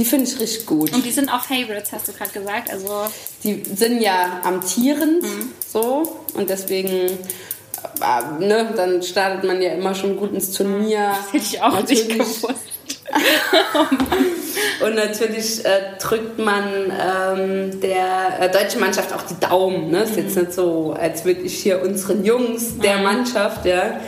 [0.00, 0.94] die finde ich richtig gut.
[0.94, 2.70] Und die sind auch Favorites, hast du gerade gesagt.
[2.70, 3.06] Also
[3.44, 5.52] die sind ja amtierend mhm.
[5.70, 11.08] so und deswegen äh, ne, dann startet man ja immer schon gut ins Turnier.
[11.08, 12.08] Das hätte ich auch natürlich.
[12.08, 12.46] nicht gewusst.
[14.84, 19.90] und natürlich äh, drückt man ähm, der äh, deutschen Mannschaft auch die Daumen.
[19.90, 20.04] Ne?
[20.04, 20.44] Ist jetzt mhm.
[20.44, 23.02] nicht so, als würde ich hier unseren Jungs der mhm.
[23.02, 24.00] Mannschaft, ja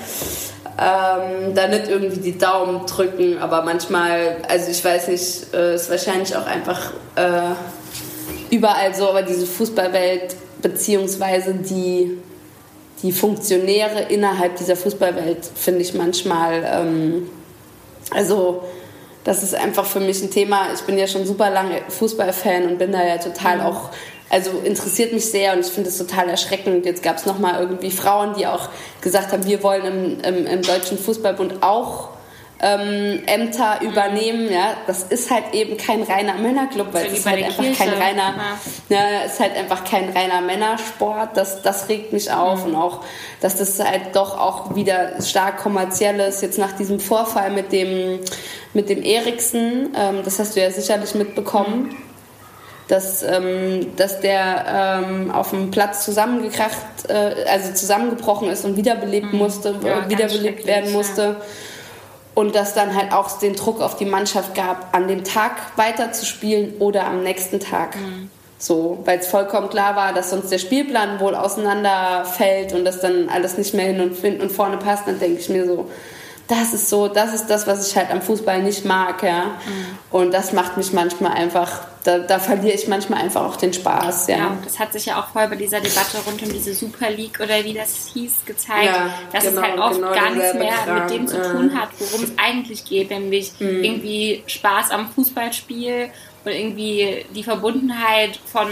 [0.82, 5.90] ähm, da nicht irgendwie die Daumen drücken, aber manchmal, also ich weiß nicht, äh, ist
[5.90, 12.18] wahrscheinlich auch einfach äh, überall so, aber diese Fußballwelt beziehungsweise die,
[13.02, 17.28] die Funktionäre innerhalb dieser Fußballwelt finde ich manchmal, ähm,
[18.10, 18.64] also
[19.24, 20.66] das ist einfach für mich ein Thema.
[20.74, 23.66] Ich bin ja schon super lange Fußballfan und bin da ja total mhm.
[23.66, 23.90] auch
[24.32, 26.86] also interessiert mich sehr und ich finde es total erschreckend.
[26.86, 28.70] Jetzt gab es nochmal irgendwie Frauen, die auch
[29.02, 32.08] gesagt haben, wir wollen im, im, im Deutschen Fußballbund auch
[32.62, 34.50] ähm, Ämter übernehmen.
[34.50, 37.84] Ja, das ist halt eben kein reiner Männerclub, weil es ist halt einfach Kirche.
[37.84, 38.34] kein reiner,
[38.88, 38.96] ja.
[38.96, 41.36] ja, ist halt einfach kein reiner Männersport.
[41.36, 42.70] Das, das regt mich auf mhm.
[42.70, 43.04] und auch,
[43.42, 46.40] dass das halt doch auch wieder stark kommerziell ist.
[46.40, 48.20] Jetzt nach diesem Vorfall mit dem
[48.72, 51.90] mit dem Eriksen, ähm, das hast du ja sicherlich mitbekommen.
[51.90, 52.11] Mhm
[52.88, 59.32] dass, ähm, dass der ähm, auf dem Platz zusammengekracht, äh, also zusammengebrochen ist und wiederbelebt
[59.32, 59.38] mhm.
[59.38, 61.22] musste, ja, wiederbelebt werden musste.
[61.22, 61.36] Ja.
[62.34, 66.74] Und dass dann halt auch den Druck auf die Mannschaft gab, an dem Tag weiterzuspielen
[66.78, 67.96] oder am nächsten Tag.
[67.96, 68.30] Mhm.
[68.58, 73.28] So, weil es vollkommen klar war, dass sonst der Spielplan wohl auseinanderfällt und dass dann
[73.28, 75.90] alles nicht mehr hin und, hin und vorne passt, dann denke ich mir so,
[76.52, 79.44] das ist so, das ist das, was ich halt am Fußball nicht mag, ja.
[79.44, 79.98] Mhm.
[80.10, 84.28] Und das macht mich manchmal einfach, da, da, verliere ich manchmal einfach auch den Spaß,
[84.28, 84.36] ja.
[84.36, 84.58] ja.
[84.62, 87.64] Das hat sich ja auch voll bei dieser Debatte rund um diese Super League oder
[87.64, 91.00] wie das hieß gezeigt, ja, dass genau, es halt oft genau gar nichts mehr Kram.
[91.00, 93.82] mit dem zu tun hat, worum es eigentlich geht, nämlich mhm.
[93.82, 96.10] irgendwie Spaß am Fußballspiel
[96.44, 98.68] und irgendwie die Verbundenheit von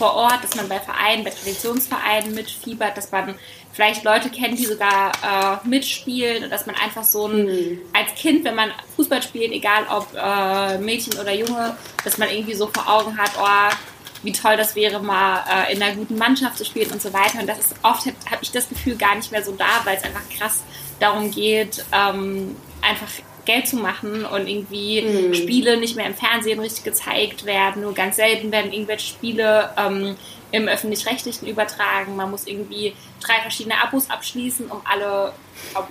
[0.00, 3.34] vor Ort, dass man bei Vereinen, bei Traditionsvereinen mitfiebert, dass man
[3.70, 7.78] vielleicht Leute kennt, die sogar äh, mitspielen und dass man einfach so ein, mhm.
[7.92, 12.54] als Kind, wenn man Fußball spielt, egal ob äh, Mädchen oder Junge, dass man irgendwie
[12.54, 13.76] so vor Augen hat, oh,
[14.22, 17.38] wie toll das wäre, mal äh, in einer guten Mannschaft zu spielen und so weiter.
[17.38, 20.04] Und das ist oft, habe ich das Gefühl, gar nicht mehr so da, weil es
[20.04, 20.62] einfach krass
[20.98, 23.08] darum geht, ähm, einfach
[23.44, 25.34] Geld zu machen und irgendwie mhm.
[25.34, 27.82] Spiele nicht mehr im Fernsehen richtig gezeigt werden.
[27.82, 30.16] Nur ganz selten werden irgendwelche Spiele ähm,
[30.52, 32.16] im öffentlich-rechtlichen übertragen.
[32.16, 35.32] Man muss irgendwie drei verschiedene Abos abschließen, um alle,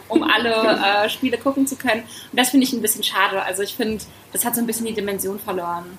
[0.08, 0.54] um alle
[1.06, 2.02] äh, Spiele gucken zu können.
[2.32, 3.42] Und das finde ich ein bisschen schade.
[3.42, 5.98] Also ich finde, das hat so ein bisschen die Dimension verloren.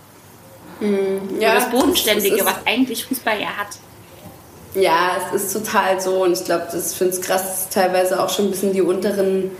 [0.80, 1.40] Mhm.
[1.40, 3.78] Ja, das Bodenständige, das was eigentlich Fußball ja hat.
[4.74, 8.46] Ja, es ist total so und ich glaube, das finde ich krass, teilweise auch schon
[8.46, 9.50] ein bisschen die unteren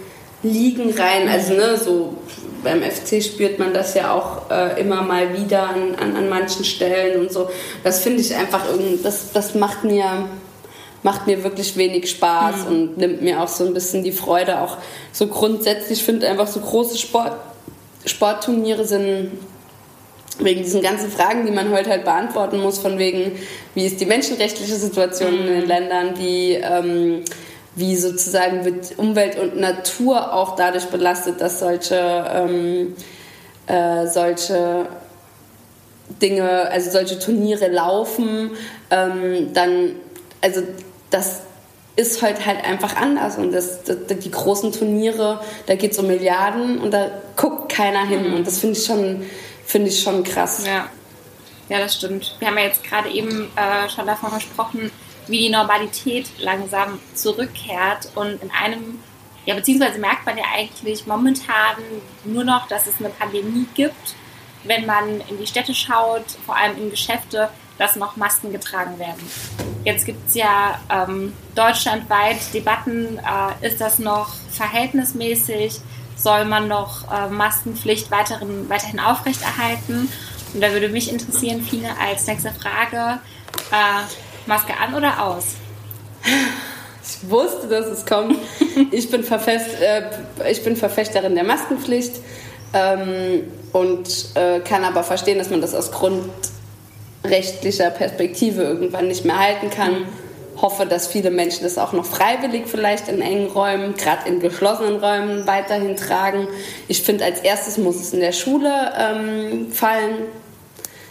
[0.42, 1.29] Ligen rein.
[1.29, 2.16] Also ne, so
[2.62, 6.64] beim FC spürt man das ja auch äh, immer mal wieder an, an, an manchen
[6.64, 7.50] Stellen und so.
[7.85, 10.29] Das finde ich einfach irgendwie, das, das macht mir
[11.03, 12.66] macht mir wirklich wenig Spaß mhm.
[12.66, 14.61] und nimmt mir auch so ein bisschen die Freude.
[14.61, 14.76] Auch
[15.12, 17.33] so grundsätzlich ich finde einfach so große Sport,
[18.05, 19.33] Sportturniere sind
[20.38, 23.33] wegen diesen ganzen Fragen, die man heute halt beantworten muss, von wegen,
[23.74, 25.40] wie ist die menschenrechtliche Situation mhm.
[25.40, 27.24] in den Ländern, wie ähm,
[27.76, 32.96] wie sozusagen wird Umwelt und Natur auch dadurch belastet, dass solche, ähm,
[33.66, 34.87] äh, solche
[36.20, 38.50] Dinge, also solche Turniere laufen,
[38.90, 39.92] ähm, dann,
[40.40, 40.62] also
[41.11, 41.42] das
[41.96, 46.06] ist heute halt einfach anders und das, das die großen Turniere, da geht es um
[46.06, 48.35] Milliarden und da guckt keiner hin mhm.
[48.37, 49.22] und das finde ich schon,
[49.64, 50.64] finde ich schon krass.
[50.66, 50.87] Ja.
[51.68, 52.35] ja, das stimmt.
[52.38, 54.90] Wir haben ja jetzt gerade eben äh, schon davon gesprochen,
[55.31, 59.01] wie die Normalität langsam zurückkehrt und in einem,
[59.47, 61.77] ja, beziehungsweise merkt man ja eigentlich momentan
[62.25, 64.14] nur noch, dass es eine Pandemie gibt,
[64.64, 69.27] wenn man in die Städte schaut, vor allem in Geschäfte, dass noch Masken getragen werden.
[69.85, 75.81] Jetzt gibt es ja ähm, deutschlandweit Debatten, äh, ist das noch verhältnismäßig?
[76.14, 80.12] Soll man noch äh, Maskenpflicht weiteren, weiterhin aufrechterhalten?
[80.53, 83.21] Und da würde mich interessieren, Fine, als nächste Frage,
[83.71, 84.03] äh,
[84.46, 85.57] Maske an oder aus?
[87.03, 88.37] Ich wusste, dass es kommt.
[88.90, 90.03] ich, bin Verfest, äh,
[90.50, 92.14] ich bin Verfechterin der Maskenpflicht
[92.72, 99.38] ähm, und äh, kann aber verstehen, dass man das aus grundrechtlicher Perspektive irgendwann nicht mehr
[99.38, 99.92] halten kann.
[99.92, 100.07] Mhm.
[100.61, 104.96] Hoffe, dass viele Menschen das auch noch freiwillig vielleicht in engen Räumen, gerade in geschlossenen
[104.96, 106.48] Räumen weiterhin tragen.
[106.87, 110.26] Ich finde, als erstes muss es in der Schule ähm, fallen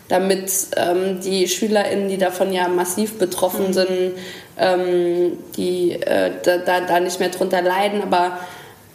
[0.09, 3.73] damit ähm, die SchülerInnen, die davon ja massiv betroffen mhm.
[3.73, 4.11] sind,
[4.57, 8.01] ähm, die äh, da, da, da nicht mehr drunter leiden.
[8.01, 8.39] Aber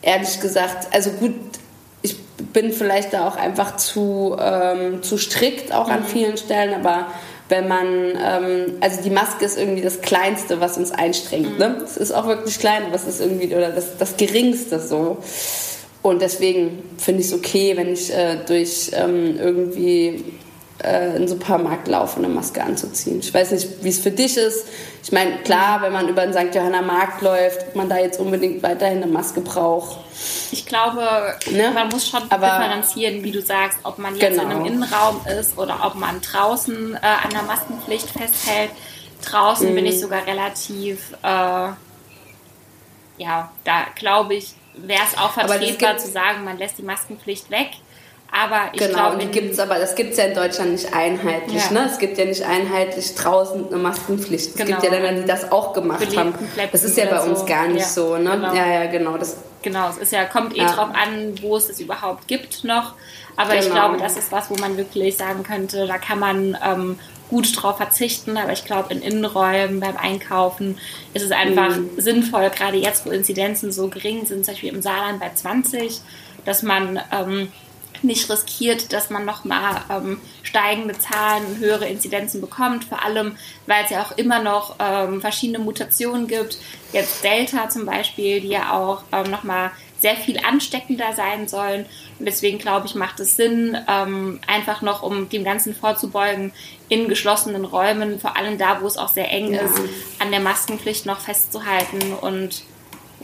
[0.02, 1.34] ehrlich gesagt, also gut,
[2.02, 2.16] ich
[2.52, 5.92] bin vielleicht da auch einfach zu, ähm, zu strikt auch mhm.
[5.92, 7.06] an vielen Stellen, aber
[7.48, 11.58] wenn man, ähm, also die Maske ist irgendwie das Kleinste, was uns einstrengt.
[11.58, 11.68] Ne?
[11.68, 11.76] Mhm.
[11.76, 11.84] Ne?
[11.84, 15.18] Es ist auch wirklich klein, aber es ist irgendwie, oder das, das Geringste so.
[16.02, 20.24] Und deswegen finde ich es okay, wenn ich äh, durch ähm, irgendwie
[20.82, 23.20] äh, in den Supermarkt laufen, eine Maske anzuziehen.
[23.20, 24.66] Ich weiß nicht, wie es für dich ist.
[25.02, 26.54] Ich meine, klar, wenn man über den St.
[26.54, 29.98] Johanna Markt läuft, ob man da jetzt unbedingt weiterhin eine Maske braucht.
[30.50, 31.70] Ich glaube, ne?
[31.72, 34.42] man muss schon Aber, differenzieren, wie du sagst, ob man jetzt genau.
[34.44, 38.70] in einem Innenraum ist oder ob man draußen äh, an der Maskenpflicht festhält.
[39.24, 39.74] Draußen mhm.
[39.74, 41.68] bin ich sogar relativ, äh,
[43.18, 47.70] ja, da glaube ich, wäre es auch vertretbar zu sagen, man lässt die Maskenpflicht weg.
[48.36, 51.62] Aber ich genau, glaube, die gibt's aber das gibt es ja in Deutschland nicht einheitlich.
[51.66, 51.70] Ja.
[51.70, 51.88] Ne?
[51.88, 54.48] Es gibt ja nicht einheitlich draußen eine Maskenpflicht.
[54.48, 54.66] Es genau.
[54.70, 56.68] gibt ja Länder, die das auch gemacht Belebten haben.
[56.72, 57.46] Das ist ja bei uns so.
[57.46, 57.86] gar nicht ja.
[57.86, 58.16] so.
[58.16, 58.30] Ne?
[58.30, 58.52] Genau.
[58.52, 59.16] Ja, ja, genau.
[59.18, 60.72] Das, genau, es ist ja, kommt eh ja.
[60.72, 62.94] drauf an, wo es es überhaupt gibt noch.
[63.36, 63.64] Aber genau.
[63.64, 66.98] ich glaube, das ist was, wo man wirklich sagen könnte, da kann man ähm,
[67.30, 68.36] gut drauf verzichten.
[68.36, 70.78] Aber ich glaube, in Innenräumen, beim Einkaufen
[71.14, 71.90] ist es einfach mhm.
[71.98, 76.00] sinnvoll, gerade jetzt, wo Inzidenzen so gering sind, zum Beispiel im Saarland bei 20,
[76.44, 77.52] dass man ähm,
[78.04, 83.36] nicht riskiert, dass man nochmal ähm, steigende Zahlen, höhere Inzidenzen bekommt, vor allem,
[83.66, 86.58] weil es ja auch immer noch ähm, verschiedene Mutationen gibt.
[86.92, 89.72] Jetzt Delta zum Beispiel, die ja auch ähm, nochmal
[90.04, 91.86] sehr viel ansteckender sein sollen.
[92.18, 96.52] Und deswegen glaube ich, macht es Sinn, ähm, einfach noch, um dem Ganzen vorzubeugen,
[96.90, 99.62] in geschlossenen Räumen, vor allem da, wo es auch sehr eng ja.
[99.62, 99.80] ist,
[100.18, 102.64] an der Maskenpflicht noch festzuhalten und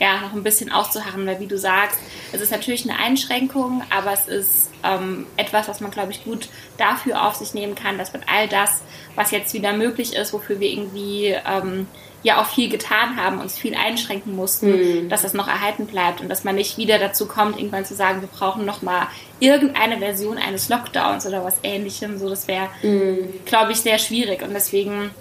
[0.01, 1.99] ja, noch ein bisschen auszuharren, weil wie du sagst,
[2.31, 6.49] es ist natürlich eine Einschränkung, aber es ist ähm, etwas, was man, glaube ich, gut
[6.79, 8.81] dafür auf sich nehmen kann, dass man all das,
[9.13, 11.85] was jetzt wieder möglich ist, wofür wir irgendwie ähm,
[12.23, 14.71] ja auch viel getan haben, uns viel einschränken mussten,
[15.03, 15.09] mhm.
[15.09, 18.21] dass das noch erhalten bleibt und dass man nicht wieder dazu kommt, irgendwann zu sagen,
[18.21, 19.05] wir brauchen noch mal
[19.39, 22.17] irgendeine Version eines Lockdowns oder was ähnlichem.
[22.17, 23.29] So, das wäre, mhm.
[23.45, 25.11] glaube ich, sehr schwierig und deswegen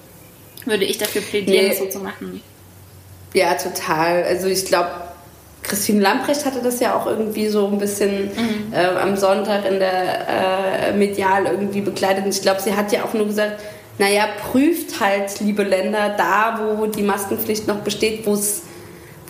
[0.64, 1.68] würde ich dafür plädieren, nee.
[1.68, 2.40] das so zu machen.
[3.32, 4.24] Ja, total.
[4.24, 4.90] Also ich glaube,
[5.62, 8.72] Christine Lamprecht hatte das ja auch irgendwie so ein bisschen mhm.
[8.72, 12.24] äh, am Sonntag in der äh, Medial irgendwie begleitet.
[12.24, 13.60] Und ich glaube, sie hat ja auch nur gesagt,
[13.98, 18.62] naja, prüft halt, liebe Länder, da, wo die Maskenpflicht noch besteht, wo es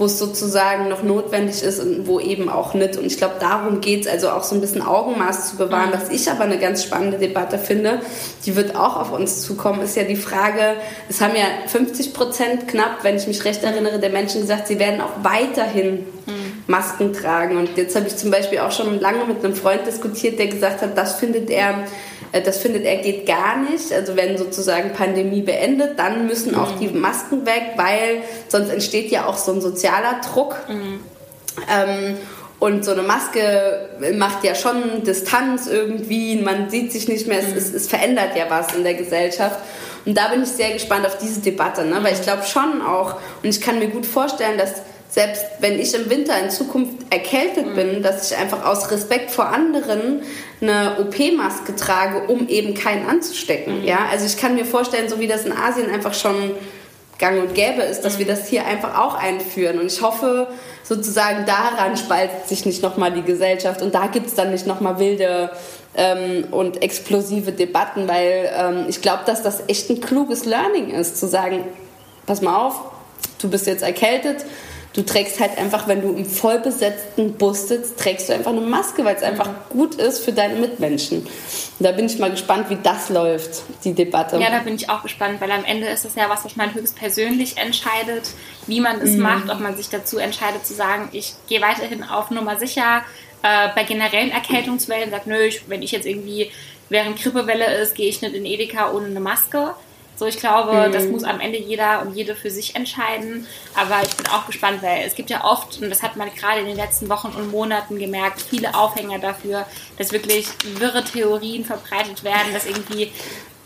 [0.00, 2.96] wo es sozusagen noch notwendig ist und wo eben auch nicht.
[2.96, 5.90] Und ich glaube, darum geht es, also auch so ein bisschen Augenmaß zu bewahren.
[5.90, 5.94] Mhm.
[5.94, 8.00] Was ich aber eine ganz spannende Debatte finde,
[8.46, 10.76] die wird auch auf uns zukommen, ist ja die Frage,
[11.08, 14.78] es haben ja 50 Prozent knapp, wenn ich mich recht erinnere, der Menschen gesagt, sie
[14.78, 16.49] werden auch weiterhin mhm.
[16.66, 17.56] Masken tragen.
[17.56, 20.82] Und jetzt habe ich zum Beispiel auch schon lange mit einem Freund diskutiert, der gesagt
[20.82, 21.84] hat, das findet er
[22.32, 23.92] äh, das findet er geht gar nicht.
[23.92, 29.26] Also wenn sozusagen Pandemie beendet, dann müssen auch die Masken weg, weil sonst entsteht ja
[29.26, 30.56] auch so ein sozialer Druck.
[30.68, 31.00] Mhm.
[31.68, 32.16] Ähm,
[32.58, 37.56] und so eine Maske macht ja schon Distanz irgendwie, man sieht sich nicht mehr, es,
[37.56, 39.58] es, es, verändert ja was in der Gesellschaft.
[40.04, 41.98] Und da bin ich sehr gespannt auf diese Debatte, ne?
[42.02, 44.74] weil ich glaube schon auch, und ich kann mir gut vorstellen, dass
[45.10, 47.74] selbst wenn ich im Winter in Zukunft erkältet mhm.
[47.74, 50.22] bin, dass ich einfach aus Respekt vor anderen
[50.60, 53.80] eine OP-Maske trage, um eben keinen anzustecken.
[53.80, 53.84] Mhm.
[53.86, 56.52] Ja, also ich kann mir vorstellen, so wie das in Asien einfach schon
[57.18, 58.18] gang und gäbe ist, dass mhm.
[58.20, 59.80] wir das hier einfach auch einführen.
[59.80, 60.48] Und ich hoffe
[60.84, 64.98] sozusagen, daran spaltet sich nicht nochmal die Gesellschaft und da gibt es dann nicht nochmal
[64.98, 65.50] wilde
[65.96, 71.18] ähm, und explosive Debatten, weil ähm, ich glaube, dass das echt ein kluges Learning ist,
[71.18, 71.64] zu sagen,
[72.26, 72.80] pass mal auf,
[73.40, 74.44] du bist jetzt erkältet,
[74.92, 79.04] Du trägst halt einfach, wenn du im vollbesetzten Bus sitzt, trägst du einfach eine Maske,
[79.04, 81.18] weil es einfach gut ist für deine Mitmenschen.
[81.20, 81.30] Und
[81.78, 84.38] da bin ich mal gespannt, wie das läuft, die Debatte.
[84.38, 86.74] Ja, da bin ich auch gespannt, weil am Ende ist es ja was, was man
[86.74, 88.30] höchstpersönlich entscheidet,
[88.66, 89.20] wie man es mhm.
[89.20, 93.02] macht, ob man sich dazu entscheidet zu sagen, ich gehe weiterhin auf Nummer sicher.
[93.42, 96.50] Äh, bei generellen Erkältungswellen sagt, nö, ich, wenn ich jetzt irgendwie
[96.88, 99.74] während Grippewelle ist, gehe ich nicht in Edeka ohne eine Maske.
[100.20, 100.92] So, ich glaube, mhm.
[100.92, 103.46] das muss am Ende jeder und jede für sich entscheiden.
[103.74, 106.60] Aber ich bin auch gespannt, weil es gibt ja oft, und das hat man gerade
[106.60, 109.64] in den letzten Wochen und Monaten gemerkt, viele Aufhänger dafür,
[109.96, 110.46] dass wirklich
[110.78, 113.10] wirre Theorien verbreitet werden, dass irgendwie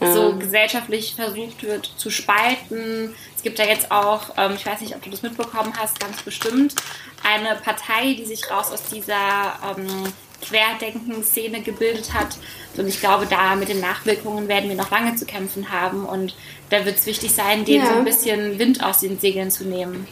[0.01, 3.17] so gesellschaftlich versucht wird zu spalten.
[3.35, 6.23] Es gibt ja jetzt auch, ähm, ich weiß nicht, ob du das mitbekommen hast, ganz
[6.23, 6.77] bestimmt,
[7.25, 10.13] eine Partei, die sich raus aus dieser ähm,
[10.43, 12.37] Querdenken-Szene gebildet hat.
[12.77, 16.05] Und ich glaube, da mit den Nachwirkungen werden wir noch lange zu kämpfen haben.
[16.05, 16.35] Und
[16.71, 17.93] da wird es wichtig sein, denen ja.
[17.93, 20.07] so ein bisschen Wind aus den Segeln zu nehmen.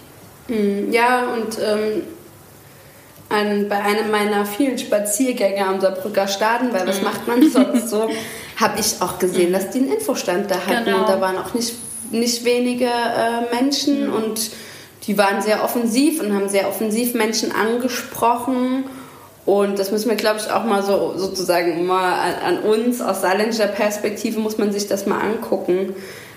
[0.49, 2.03] Hm, ja, und ähm,
[3.29, 7.05] an, bei einem meiner vielen Spaziergänge am Saarbrücker Staden, weil was mhm.
[7.05, 8.09] macht man sonst so,
[8.57, 9.55] habe ich auch gesehen, mhm.
[9.55, 10.85] dass die einen Infostand da hatten.
[10.85, 11.01] Genau.
[11.01, 11.75] Und da waren auch nicht,
[12.11, 14.15] nicht wenige äh, Menschen mhm.
[14.15, 14.51] und
[15.07, 18.85] die waren sehr offensiv und haben sehr offensiv Menschen angesprochen
[19.44, 23.22] und das müssen wir, glaube ich, auch mal so sozusagen mal an, an uns aus
[23.22, 25.94] saarländischer Perspektive muss man sich das mal angucken,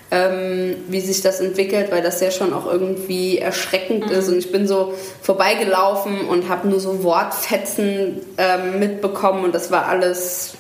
[0.10, 4.12] ähm, wie sich das entwickelt, weil das ja schon auch irgendwie erschreckend mhm.
[4.12, 4.30] ist.
[4.30, 9.88] Und ich bin so vorbeigelaufen und habe nur so Wortfetzen ähm, mitbekommen und das war
[9.88, 10.54] alles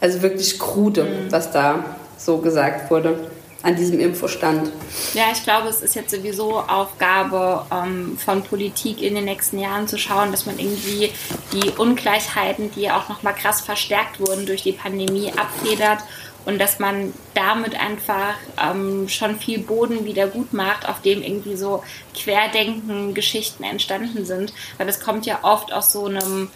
[0.00, 1.32] also wirklich krude, mhm.
[1.32, 1.84] was da
[2.18, 3.16] so gesagt wurde
[3.62, 4.70] an diesem Infostand.
[5.14, 9.86] Ja, ich glaube, es ist jetzt sowieso Aufgabe ähm, von Politik in den nächsten Jahren
[9.86, 11.10] zu schauen, dass man irgendwie
[11.52, 16.00] die Ungleichheiten, die auch nochmal krass verstärkt wurden durch die Pandemie, abfedert
[16.46, 21.56] und dass man damit einfach ähm, schon viel Boden wieder gut macht, auf dem irgendwie
[21.56, 21.82] so
[22.14, 24.52] Querdenken-Geschichten entstanden sind.
[24.78, 26.48] Weil das kommt ja oft aus so einem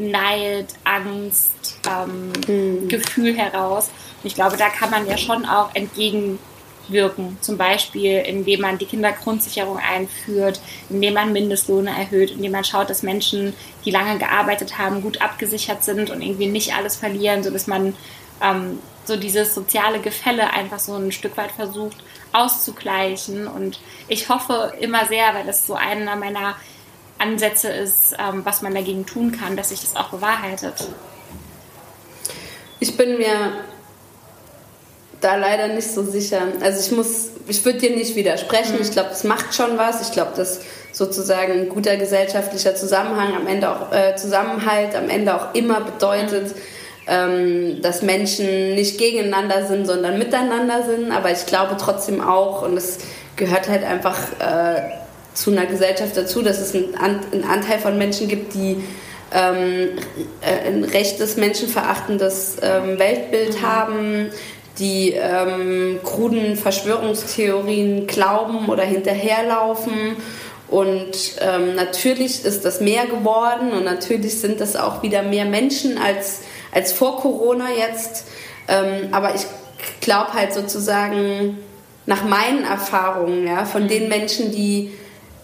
[0.00, 2.88] Neid, Angst, ähm, hm.
[2.88, 3.90] Gefühl heraus.
[4.22, 7.36] Und ich glaube, da kann man ja schon auch entgegenwirken.
[7.40, 13.02] Zum Beispiel, indem man die Kindergrundsicherung einführt, indem man Mindestlohne erhöht, indem man schaut, dass
[13.02, 17.94] Menschen, die lange gearbeitet haben, gut abgesichert sind und irgendwie nicht alles verlieren, sodass man
[18.42, 21.98] ähm, so dieses soziale Gefälle einfach so ein Stück weit versucht
[22.32, 23.46] auszugleichen.
[23.46, 26.54] Und ich hoffe immer sehr, weil das so einer meiner
[27.20, 30.88] Ansätze ist, ähm, was man dagegen tun kann, dass sich das auch bewahrheitet.
[32.80, 33.52] Ich bin mir
[35.20, 36.40] da leider nicht so sicher.
[36.62, 38.76] Also ich muss, ich würde dir nicht widersprechen.
[38.76, 38.82] Mhm.
[38.82, 40.00] Ich glaube, es macht schon was.
[40.08, 40.60] Ich glaube, dass
[40.92, 46.48] sozusagen ein guter gesellschaftlicher Zusammenhang am Ende auch äh, Zusammenhalt am Ende auch immer bedeutet,
[46.48, 46.62] mhm.
[47.06, 51.12] ähm, dass Menschen nicht gegeneinander sind, sondern miteinander sind.
[51.12, 52.98] Aber ich glaube trotzdem auch, und es
[53.36, 54.99] gehört halt einfach äh,
[55.40, 56.94] zu einer Gesellschaft dazu, dass es einen,
[57.32, 58.84] einen Anteil von Menschen gibt, die
[59.32, 59.90] ähm,
[60.42, 63.62] äh, ein rechtes, menschenverachtendes ähm, Weltbild mhm.
[63.62, 64.30] haben,
[64.78, 70.16] die ähm, kruden Verschwörungstheorien glauben oder hinterherlaufen.
[70.68, 75.96] Und ähm, natürlich ist das mehr geworden und natürlich sind das auch wieder mehr Menschen
[75.96, 78.26] als, als vor Corona jetzt.
[78.68, 79.46] Ähm, aber ich
[80.02, 81.58] glaube halt sozusagen
[82.04, 84.92] nach meinen Erfahrungen, ja, von den Menschen, die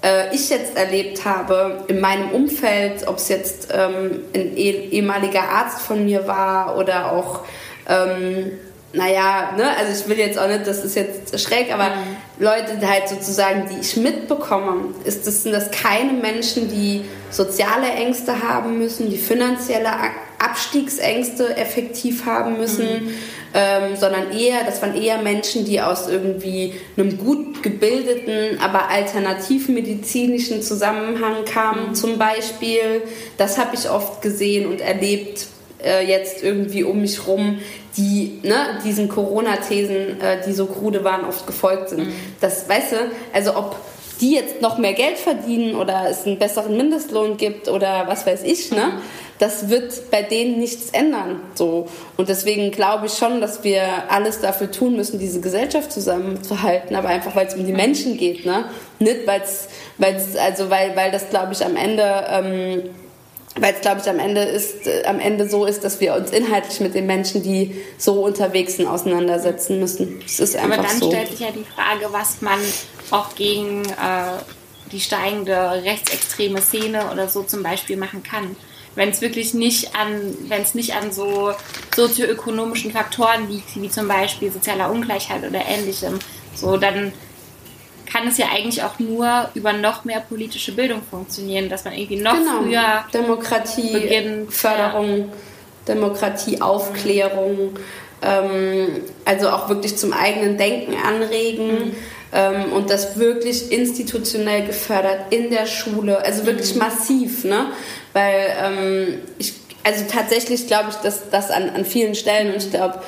[0.02, 5.42] äh, ich jetzt erlebt habe in meinem Umfeld, ob es jetzt ähm, ein eh ehemaliger
[5.42, 7.40] Arzt von mir war oder auch,
[7.88, 8.52] ähm,
[8.92, 12.16] naja, ne, also ich will jetzt auch nicht, das ist jetzt schräg, aber mhm.
[12.38, 18.42] Leute halt sozusagen, die ich mitbekomme, ist das, sind das keine Menschen, die soziale Ängste
[18.42, 19.90] haben müssen, die finanzielle
[20.38, 23.06] Abstiegsängste effektiv haben müssen.
[23.06, 23.14] Mhm
[23.56, 30.60] ähm, sondern eher, das waren eher Menschen, die aus irgendwie einem gut gebildeten, aber alternativmedizinischen
[30.60, 31.94] Zusammenhang kamen, mhm.
[31.94, 33.02] zum Beispiel.
[33.38, 35.46] Das habe ich oft gesehen und erlebt
[35.82, 37.58] äh, jetzt irgendwie um mich rum,
[37.96, 42.08] die ne, diesen Corona-Thesen, äh, die so krude waren, oft gefolgt sind.
[42.08, 42.12] Mhm.
[42.42, 42.96] Das, weißt du,
[43.32, 43.76] also ob
[44.20, 48.42] die jetzt noch mehr Geld verdienen oder es einen besseren Mindestlohn gibt oder was weiß
[48.44, 48.86] ich, ne?
[48.86, 51.40] Mhm das wird bei denen nichts ändern.
[51.54, 51.88] So.
[52.16, 57.08] Und deswegen glaube ich schon, dass wir alles dafür tun müssen, diese Gesellschaft zusammenzuhalten, aber
[57.08, 58.64] einfach, weil es um die Menschen geht, ne?
[58.98, 59.68] Nicht, weil's,
[59.98, 62.82] weil's, also weil, weil das, glaube ich, am Ende, ähm,
[63.58, 66.30] weil es, glaube ich, am Ende ist, äh, am Ende so ist, dass wir uns
[66.30, 70.22] inhaltlich mit den Menschen, die so unterwegs sind, auseinandersetzen müssen.
[70.24, 71.10] Es ist einfach Aber dann so.
[71.10, 72.58] stellt sich ja die Frage, was man
[73.10, 74.40] auch gegen äh,
[74.92, 78.56] die steigende rechtsextreme Szene oder so zum Beispiel machen kann
[78.96, 81.52] wenn es wirklich nicht an, wenn es nicht an so
[81.94, 86.18] sozioökonomischen Faktoren liegt, wie zum Beispiel sozialer Ungleichheit oder ähnlichem,
[86.54, 87.12] so dann
[88.10, 92.16] kann es ja eigentlich auch nur über noch mehr politische Bildung funktionieren, dass man irgendwie
[92.20, 92.62] noch genau.
[92.62, 95.24] früher Demokratie, beginnt, Förderung, ja.
[95.88, 97.78] Demokratieaufklärung,
[98.22, 98.88] ähm,
[99.24, 101.66] also auch wirklich zum eigenen Denken anregen.
[101.66, 101.96] Mhm
[102.32, 106.80] ähm, und das wirklich institutionell gefördert in der Schule, also wirklich mhm.
[106.80, 107.68] massiv, ne?
[108.16, 109.52] Weil ähm, ich,
[109.84, 113.02] also tatsächlich glaube ich, dass das an, an vielen Stellen und ich glaube,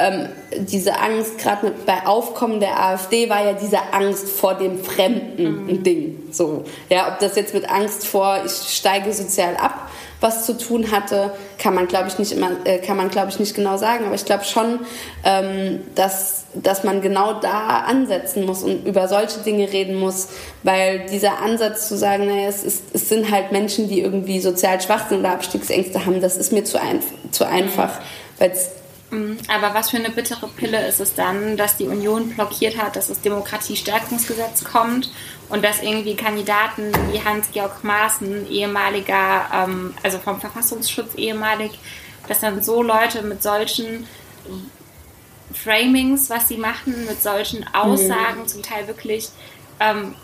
[0.00, 5.64] ähm, diese Angst, gerade bei Aufkommen der AfD, war ja diese Angst vor dem Fremden
[5.64, 5.68] mhm.
[5.68, 6.28] ein Ding.
[6.32, 6.64] So.
[6.88, 11.32] Ja, ob das jetzt mit Angst vor, ich steige sozial ab, was zu tun hatte,
[11.58, 14.04] kann man, glaube ich, nicht immer, äh, kann man, glaube ich, nicht genau sagen.
[14.04, 14.80] Aber ich glaube schon,
[15.24, 20.28] ähm, dass, dass man genau da ansetzen muss und über solche Dinge reden muss,
[20.64, 24.80] weil dieser Ansatz zu sagen, naja, es, ist, es sind halt Menschen, die irgendwie sozial
[24.80, 28.00] schwach sind oder Abstiegsängste haben, das ist mir zu, ein, zu einfach,
[28.38, 28.70] weil es.
[29.10, 33.08] Aber was für eine bittere Pille ist es dann, dass die Union blockiert hat, dass
[33.08, 35.10] das Demokratiestärkungsgesetz kommt
[35.48, 41.78] und dass irgendwie Kandidaten wie Hans-Georg Maaßen, ehemaliger, ähm, also vom Verfassungsschutz ehemalig,
[42.28, 44.06] dass dann so Leute mit solchen
[45.54, 48.46] Framings, was sie machen, mit solchen Aussagen, mhm.
[48.46, 49.30] zum Teil wirklich
[49.80, 50.14] ähm,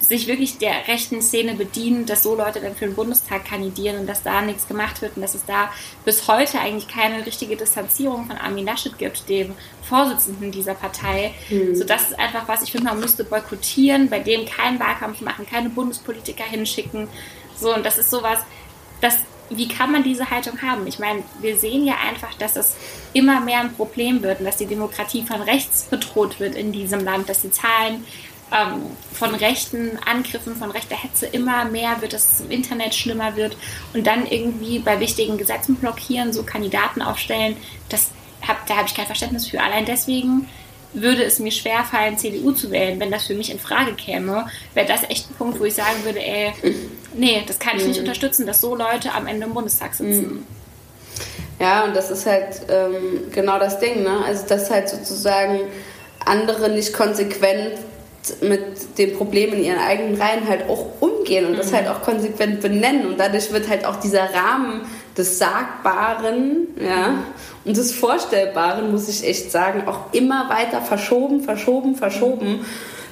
[0.00, 4.06] sich wirklich der rechten Szene bedienen, dass so Leute dann für den Bundestag kandidieren und
[4.06, 5.70] dass da nichts gemacht wird und dass es da
[6.04, 9.54] bis heute eigentlich keine richtige Distanzierung von Armin Laschet gibt, dem
[9.88, 11.34] Vorsitzenden dieser Partei.
[11.48, 11.74] Mhm.
[11.74, 15.46] So das ist einfach was, ich finde, man müsste boykottieren, bei dem keinen Wahlkampf machen,
[15.46, 17.08] keine Bundespolitiker hinschicken.
[17.58, 18.40] So, und das ist sowas,
[19.00, 19.18] das
[19.50, 20.86] wie kann man diese Haltung haben?
[20.86, 22.76] Ich meine, wir sehen ja einfach, dass es
[23.12, 27.04] immer mehr ein Problem wird und dass die Demokratie von rechts bedroht wird in diesem
[27.04, 28.04] Land, dass die Zahlen
[28.52, 28.82] ähm,
[29.12, 33.56] von rechten Angriffen, von rechter Hetze immer mehr wird, dass es im Internet schlimmer wird
[33.92, 37.56] und dann irgendwie bei wichtigen Gesetzen blockieren, so Kandidaten aufstellen,
[37.88, 38.10] das
[38.46, 39.60] hab, da habe ich kein Verständnis für.
[39.60, 40.48] Allein deswegen
[40.92, 44.86] würde es mir schwerfallen, CDU zu wählen, wenn das für mich in Frage käme, wäre
[44.86, 46.52] das echt ein Punkt, wo ich sagen würde, ey,
[47.14, 48.04] nee, das kann ich nicht mhm.
[48.04, 50.34] unterstützen, dass so Leute am Ende im Bundestag sitzen.
[50.34, 50.46] Mhm.
[51.58, 54.24] Ja, und das ist halt ähm, genau das Ding, ne?
[54.24, 55.60] Also, dass halt sozusagen
[56.24, 57.78] andere nicht konsequent
[58.42, 61.56] mit den Problemen in ihren eigenen Reihen halt auch umgehen und mhm.
[61.56, 63.06] das halt auch konsequent benennen.
[63.06, 64.82] Und dadurch wird halt auch dieser Rahmen
[65.16, 67.22] des Sagbaren ja,
[67.64, 72.64] und des Vorstellbaren, muss ich echt sagen, auch immer weiter verschoben, verschoben, verschoben.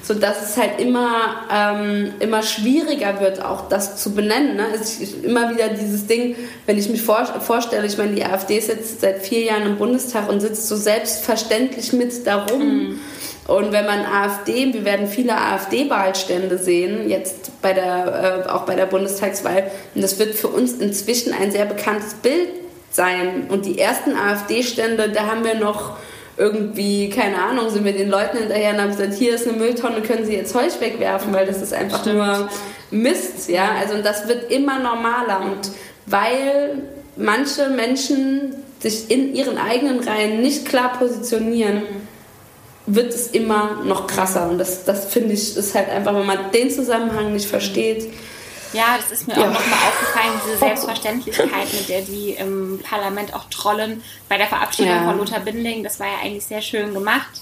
[0.03, 4.55] Sodass es halt immer, ähm, immer schwieriger wird, auch das zu benennen.
[4.55, 4.67] Ne?
[4.75, 6.35] Es ist immer wieder dieses Ding,
[6.67, 10.29] wenn ich mich vor, vorstelle, ich meine, die AfD sitzt seit vier Jahren im Bundestag
[10.29, 12.67] und sitzt so selbstverständlich mit darum.
[12.67, 12.99] Mhm
[13.47, 18.75] und wenn man AfD, wir werden viele AfD-Wahlstände sehen, jetzt bei der, äh, auch bei
[18.75, 22.49] der Bundestagswahl, und das wird für uns inzwischen ein sehr bekanntes Bild
[22.91, 23.45] sein.
[23.49, 25.97] Und die ersten AfD-Stände, da haben wir noch
[26.37, 30.01] irgendwie, keine Ahnung, sind wir den Leuten hinterher und haben gesagt, hier ist eine Mülltonne,
[30.01, 32.49] können Sie jetzt Zeug wegwerfen, weil das ist einfach Stimmt, nur
[32.91, 33.75] Mist, ja.
[33.79, 35.71] Also und das wird immer normaler und
[36.07, 36.81] weil
[37.15, 41.83] manche Menschen sich in ihren eigenen Reihen nicht klar positionieren,
[42.87, 44.49] wird es immer noch krasser.
[44.49, 48.11] Und das, das finde ich, ist halt einfach, wenn man den Zusammenhang nicht versteht.
[48.73, 49.41] Ja, das ist mir ja.
[49.41, 54.03] auch nochmal aufgefallen, diese Selbstverständlichkeit, mit der die im Parlament auch trollen.
[54.27, 55.05] Bei der Verabschiedung ja.
[55.05, 57.41] von Lothar Binding, das war ja eigentlich sehr schön gemacht.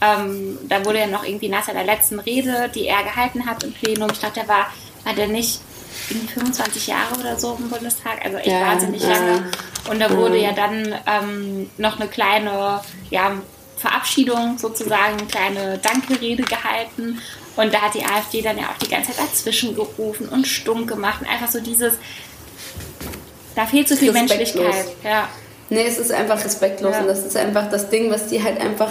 [0.00, 3.72] Ähm, da wurde ja noch irgendwie nach seiner letzten Rede, die er gehalten hat im
[3.72, 4.66] Plenum, ich glaube, der war,
[5.04, 5.60] war der nicht
[6.32, 9.44] 25 Jahre oder so im Bundestag, also echt ja, wahnsinnig lange.
[9.88, 12.80] Und da wurde ja dann ähm, noch eine kleine
[13.10, 13.32] ja,
[13.82, 17.20] Verabschiedung sozusagen, eine kleine Dankerede gehalten.
[17.56, 20.86] Und da hat die AfD dann ja auch die ganze Zeit dazwischen gerufen und stumm
[20.86, 21.20] gemacht.
[21.20, 21.94] Und einfach so dieses,
[23.54, 24.12] da fehlt so viel.
[24.12, 24.86] Menschlichkeit.
[25.04, 25.28] Ja.
[25.68, 26.92] Nee, es ist einfach respektlos.
[26.92, 27.00] Ja.
[27.00, 28.90] Und das ist einfach das Ding, was die halt einfach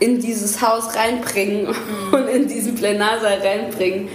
[0.00, 2.12] in dieses Haus reinbringen mhm.
[2.12, 4.08] und in diesen Plenarsaal reinbringen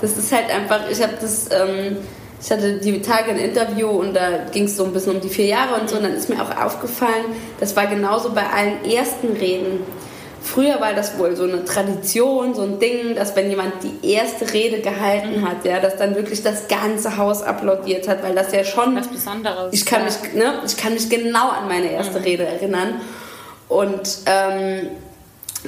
[0.00, 1.98] das ist halt einfach, ich habe das, ähm,
[2.40, 5.28] ich hatte die Tage ein Interview und da ging es so ein bisschen um die
[5.28, 7.24] vier Jahre und so und dann ist mir auch aufgefallen,
[7.60, 9.80] das war genauso bei allen ersten Reden.
[10.42, 14.52] Früher war das wohl so eine Tradition, so ein Ding, dass wenn jemand die erste
[14.52, 18.62] Rede gehalten hat, ja, dass dann wirklich das ganze Haus applaudiert hat, weil das ja
[18.62, 19.72] schon was Besonderes.
[19.72, 20.04] Ich kann ja.
[20.04, 22.24] mich, ne, ich kann mich genau an meine erste mhm.
[22.24, 23.00] Rede erinnern
[23.68, 24.90] und ähm,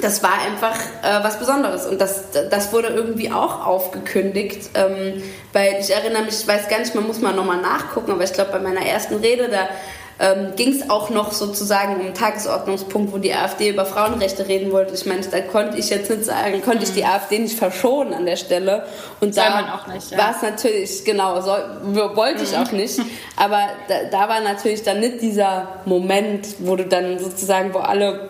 [0.01, 5.23] das war einfach äh, was Besonderes und das, das wurde irgendwie auch aufgekündigt, ähm,
[5.53, 8.33] weil ich erinnere mich, ich weiß gar nicht, man muss mal nochmal nachgucken, aber ich
[8.33, 9.69] glaube bei meiner ersten Rede, da
[10.21, 14.73] ähm, ging es auch noch sozusagen um einen Tagesordnungspunkt, wo die AfD über Frauenrechte reden
[14.73, 14.95] wollte.
[14.95, 17.09] Ich meine, da konnte ich jetzt nicht sagen, konnte ich die mhm.
[17.09, 18.85] AfD nicht verschonen an der Stelle.
[19.21, 19.81] Und Soll da
[20.11, 20.19] ja.
[20.19, 21.63] war es natürlich, genau, soll,
[22.15, 22.63] wollte ich mhm.
[22.63, 23.01] auch nicht.
[23.37, 28.29] Aber da, da war natürlich dann nicht dieser Moment, wo du dann sozusagen, wo alle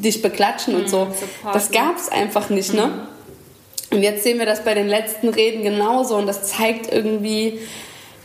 [0.00, 1.06] dich beklatschen und so.
[1.06, 1.14] Mhm,
[1.52, 2.86] das gab es einfach nicht, ne?
[2.86, 3.96] Mhm.
[3.96, 7.58] Und jetzt sehen wir das bei den letzten Reden genauso und das zeigt irgendwie,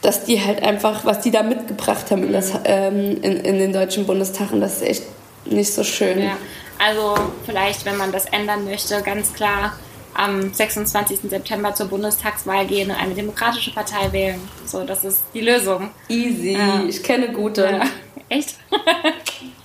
[0.02, 2.60] dass die halt einfach, was die da mitgebracht haben in, das, mhm.
[2.66, 5.04] ähm, in, in, den Deutschen Bundestag und das ist echt
[5.46, 6.22] nicht so schön.
[6.22, 6.38] Ja,
[6.78, 7.16] also
[7.46, 9.74] vielleicht, wenn man das ändern möchte, ganz klar
[10.14, 11.20] am 26.
[11.30, 14.40] September zur Bundestagswahl gehen und eine demokratische Partei wählen.
[14.66, 15.90] So, das ist die Lösung.
[16.08, 16.84] Easy, ja.
[16.88, 17.64] ich kenne gute.
[17.64, 17.82] Ja.
[18.30, 18.56] Echt?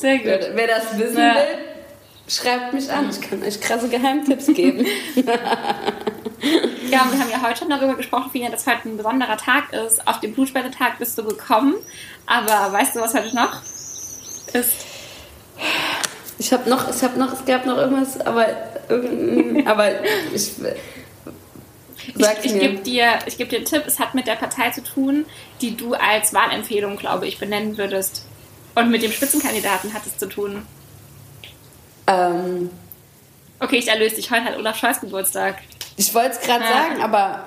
[0.00, 0.26] Sehr gut.
[0.26, 1.34] Wer, wer das wissen ja.
[1.34, 1.58] will,
[2.28, 3.10] schreibt mich an.
[3.10, 4.86] Ich kann euch krasse Geheimtipps geben.
[6.88, 10.06] Ja, wir haben ja heute schon darüber gesprochen, Fina, dass heute ein besonderer Tag ist.
[10.06, 11.74] Auf den Blutspendetag bist du gekommen.
[12.26, 13.60] Aber weißt du, was heute noch
[14.52, 14.86] ist?
[16.38, 18.46] Ich habe noch, ich habe noch, es gab noch irgendwas, aber,
[19.66, 20.52] aber ich.
[22.14, 24.82] Sag's ich, ich gebe dir, geb dir einen Tipp, es hat mit der Partei zu
[24.82, 25.26] tun,
[25.60, 28.24] die du als Wahlempfehlung, glaube ich, benennen würdest.
[28.78, 30.62] Und mit dem Spitzenkandidaten hat es zu tun.
[32.06, 32.70] Ähm,
[33.58, 34.30] okay, ich erlöse dich.
[34.30, 35.56] Heute hat Olaf Scholz Geburtstag.
[35.96, 36.68] Ich wollte es gerade ah.
[36.68, 37.46] sagen, aber.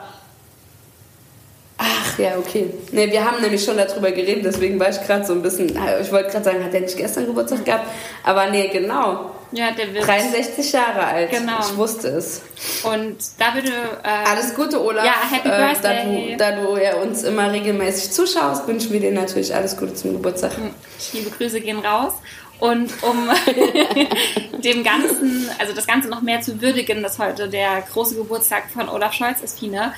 [1.77, 2.69] Ach ja, okay.
[2.91, 5.69] Ne, wir haben nämlich schon darüber geredet, deswegen war ich gerade so ein bisschen.
[6.01, 7.87] Ich wollte gerade sagen, hat er nicht gestern Geburtstag gehabt?
[8.23, 9.31] Aber nee, genau.
[9.53, 11.31] Ja, der wird 63 Jahre alt.
[11.31, 11.59] Genau.
[11.59, 12.41] Ich wusste es.
[12.83, 13.71] Und da würde.
[14.03, 15.05] Äh, Alles Gute, Olaf.
[15.05, 16.33] Ja, Happy Birthday.
[16.33, 19.75] Äh, da, du, da du ja uns immer regelmäßig zuschaust, wünschen wir dir natürlich alles
[19.75, 20.55] Gute zum Geburtstag.
[20.55, 20.73] Hm.
[21.13, 22.13] Liebe Grüße gehen raus.
[22.59, 23.27] Und um
[24.61, 28.87] dem Ganzen, also das Ganze noch mehr zu würdigen, dass heute der große Geburtstag von
[28.87, 29.93] Olaf Scholz ist, Fine,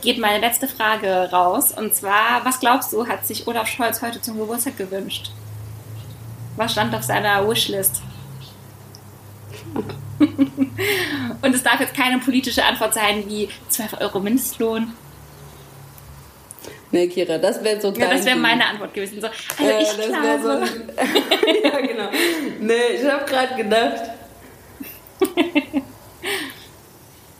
[0.00, 1.72] geht meine letzte Frage raus.
[1.72, 5.30] Und zwar, was glaubst du, hat sich Olaf Scholz heute zum Geburtstag gewünscht?
[6.56, 8.00] Was stand auf seiner Wishlist?
[11.42, 14.92] Und es darf jetzt keine politische Antwort sein wie 12 Euro Mindestlohn.
[16.92, 19.20] Nee, Kira, das wäre so Ja, das wäre meine Antwort gewesen.
[19.20, 20.40] So, also äh, ich glaube...
[20.42, 20.48] So,
[21.68, 22.08] ja, genau.
[22.60, 24.02] Nee, ich habe gerade gedacht...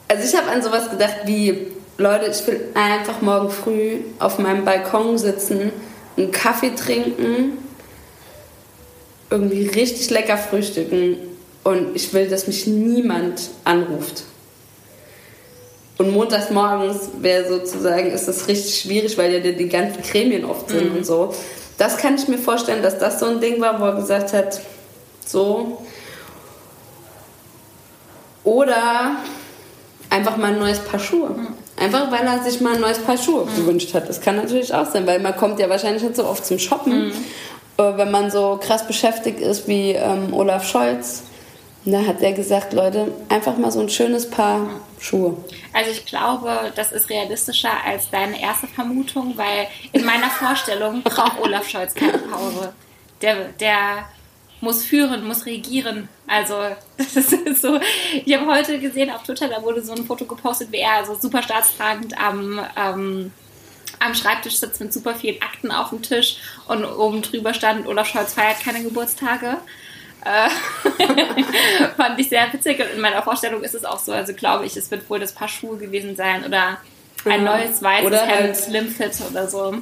[0.09, 1.67] Also ich habe an sowas gedacht wie,
[1.99, 5.73] Leute, ich will einfach morgen früh auf meinem Balkon sitzen,
[6.17, 7.59] einen Kaffee trinken,
[9.31, 11.36] irgendwie richtig lecker frühstücken
[11.67, 14.23] und ich will, dass mich niemand anruft.
[15.99, 20.69] Und montags morgens wäre sozusagen, ist das richtig schwierig, weil ja die ganzen Gremien oft
[20.71, 20.99] sind mhm.
[20.99, 21.35] und so.
[21.77, 24.61] Das kann ich mir vorstellen, dass das so ein Ding war, wo er gesagt hat,
[25.25, 25.83] so.
[28.45, 29.17] Oder
[30.09, 31.31] einfach mal ein neues Paar Schuhe.
[31.31, 31.49] Mhm.
[31.77, 33.57] Einfach weil er sich mal ein neues Paar Schuhe mhm.
[33.57, 34.09] gewünscht hat.
[34.09, 37.07] Das kann natürlich auch sein, weil man kommt ja wahrscheinlich nicht so oft zum Shoppen.
[37.07, 37.13] Mhm.
[37.79, 41.25] Äh, wenn man so krass beschäftigt ist wie ähm, Olaf Scholz,
[41.87, 44.69] und da hat er gesagt, Leute, einfach mal so ein schönes Paar
[44.99, 45.37] Schuhe.
[45.73, 51.41] Also ich glaube, das ist realistischer als deine erste Vermutung, weil in meiner Vorstellung braucht
[51.41, 52.73] Olaf Scholz keine Pause.
[53.23, 54.07] Der, der
[54.61, 56.09] muss führen, muss regieren.
[56.27, 56.55] Also
[56.97, 57.79] das ist so.
[58.25, 61.15] Ich habe heute gesehen auf Twitter, da wurde so ein Foto gepostet, wie er so
[61.15, 63.33] super staatstragend am ähm,
[64.01, 68.09] am Schreibtisch sitzt mit super vielen Akten auf dem Tisch und oben drüber stand, Olaf
[68.09, 69.59] Scholz feiert keine Geburtstage.
[70.27, 70.49] Äh,
[71.97, 74.13] fand ich sehr witzig und in meiner Vorstellung ist es auch so.
[74.13, 76.79] Also glaube ich, es wird wohl das Paar Schuhe gewesen sein oder
[77.25, 79.75] ein neues weißes oder Hemd, halt Slimfit oder so.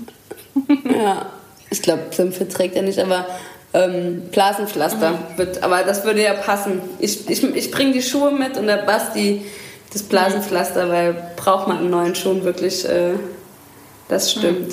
[0.84, 1.30] ja,
[1.70, 3.26] ich glaube, Slimfit trägt er nicht, aber
[3.72, 5.38] ähm, Blasenpflaster mhm.
[5.38, 6.82] wird, aber das würde ja passen.
[6.98, 9.46] Ich, ich, ich bringe die Schuhe mit und der Basti
[9.94, 13.14] das Blasenpflaster, weil braucht man in neuen Schuhen wirklich, äh,
[14.08, 14.68] das stimmt.
[14.68, 14.72] Mhm.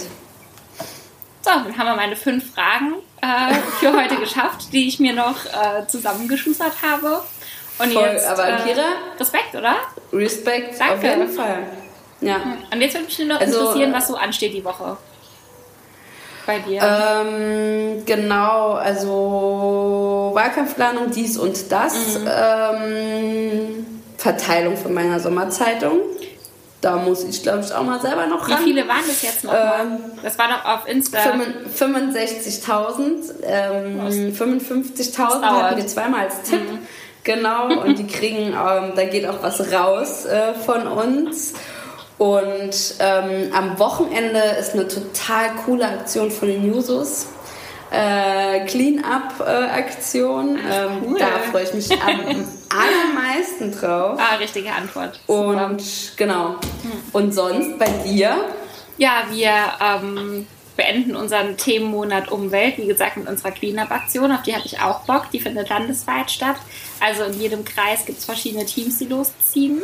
[1.43, 5.45] So, dann haben wir meine fünf Fragen äh, für heute geschafft, die ich mir noch
[5.45, 7.21] äh, zusammengeschustert habe.
[7.79, 8.85] Und Voll, jetzt, aber äh, Kira,
[9.19, 9.75] Respekt, oder?
[10.13, 10.93] Respekt, Danke.
[10.93, 11.63] auf jeden Fall.
[12.21, 12.37] Ja.
[12.71, 14.97] Und jetzt würde mich noch also, interessieren, was so ansteht die Woche
[16.45, 16.81] bei dir.
[16.81, 22.19] Ähm, genau, also Wahlkampfplanung, dies und das.
[22.19, 22.27] Mhm.
[22.27, 23.85] Ähm,
[24.17, 25.99] Verteilung von meiner Sommerzeitung.
[26.81, 28.59] Da muss ich, glaube ich, auch mal selber noch ran.
[28.59, 29.53] Wie viele waren das jetzt noch?
[29.53, 31.19] Ähm, das war doch auf Insta.
[31.19, 33.33] 65.000.
[33.43, 36.59] Ähm, 55.000 hatten wir zweimal als Tipp.
[36.59, 36.79] Mhm.
[37.23, 41.53] Genau, und die kriegen, ähm, da geht auch was raus äh, von uns.
[42.17, 47.27] Und ähm, am Wochenende ist eine total coole Aktion von den Jusos
[47.91, 50.57] äh, Clean-Up-Aktion.
[50.57, 51.19] Ähm, cool.
[51.19, 54.19] Da freue ich mich am allermeisten drauf.
[54.19, 55.19] Ah, richtige Antwort.
[55.27, 55.67] Super.
[55.67, 55.83] Und
[56.15, 56.55] genau.
[56.81, 57.03] Hm.
[57.11, 58.45] Und sonst bei dir?
[58.97, 64.31] Ja, wir ähm, beenden unseren Themenmonat Umwelt, wie gesagt, mit unserer Clean-Up-Aktion.
[64.31, 65.29] Auf die habe ich auch Bock.
[65.31, 66.57] Die findet landesweit statt.
[66.99, 69.81] Also in jedem Kreis gibt es verschiedene Teams, die losziehen.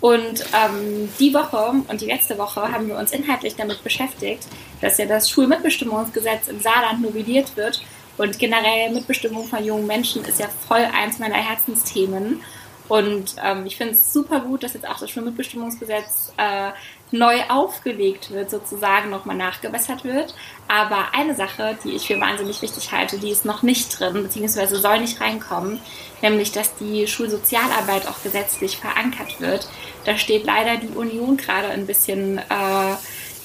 [0.00, 4.44] Und ähm, die Woche und die letzte Woche haben wir uns inhaltlich damit beschäftigt,
[4.80, 7.82] dass ja das Schulmitbestimmungsgesetz im Saarland novelliert wird.
[8.18, 12.42] Und generell Mitbestimmung von jungen Menschen ist ja voll eins meiner Herzensthemen.
[12.88, 16.70] Und ähm, ich finde es super gut, dass jetzt auch das Schulmitbestimmungsgesetz äh,
[17.10, 20.34] neu aufgelegt wird, sozusagen nochmal nachgebessert wird.
[20.68, 24.76] Aber eine Sache, die ich für wahnsinnig wichtig halte, die ist noch nicht drin, beziehungsweise
[24.76, 25.80] soll nicht reinkommen,
[26.22, 29.68] nämlich dass die Schulsozialarbeit auch gesetzlich verankert wird.
[30.04, 32.96] Da steht leider die Union gerade ein bisschen äh,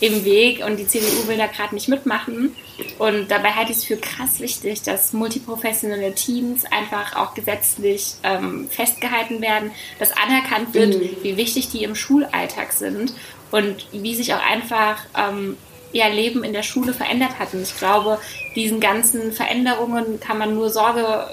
[0.03, 2.53] im Weg und die CDU will da gerade nicht mitmachen.
[2.99, 8.67] Und dabei halte ich es für krass wichtig, dass multiprofessionelle Teams einfach auch gesetzlich ähm,
[8.69, 11.09] festgehalten werden, dass anerkannt wird, mhm.
[11.21, 13.13] wie wichtig die im Schulalltag sind
[13.51, 15.55] und wie sich auch einfach ähm,
[15.93, 17.53] ihr Leben in der Schule verändert hat.
[17.53, 18.19] Und ich glaube,
[18.57, 21.29] diesen ganzen Veränderungen kann man nur Sorge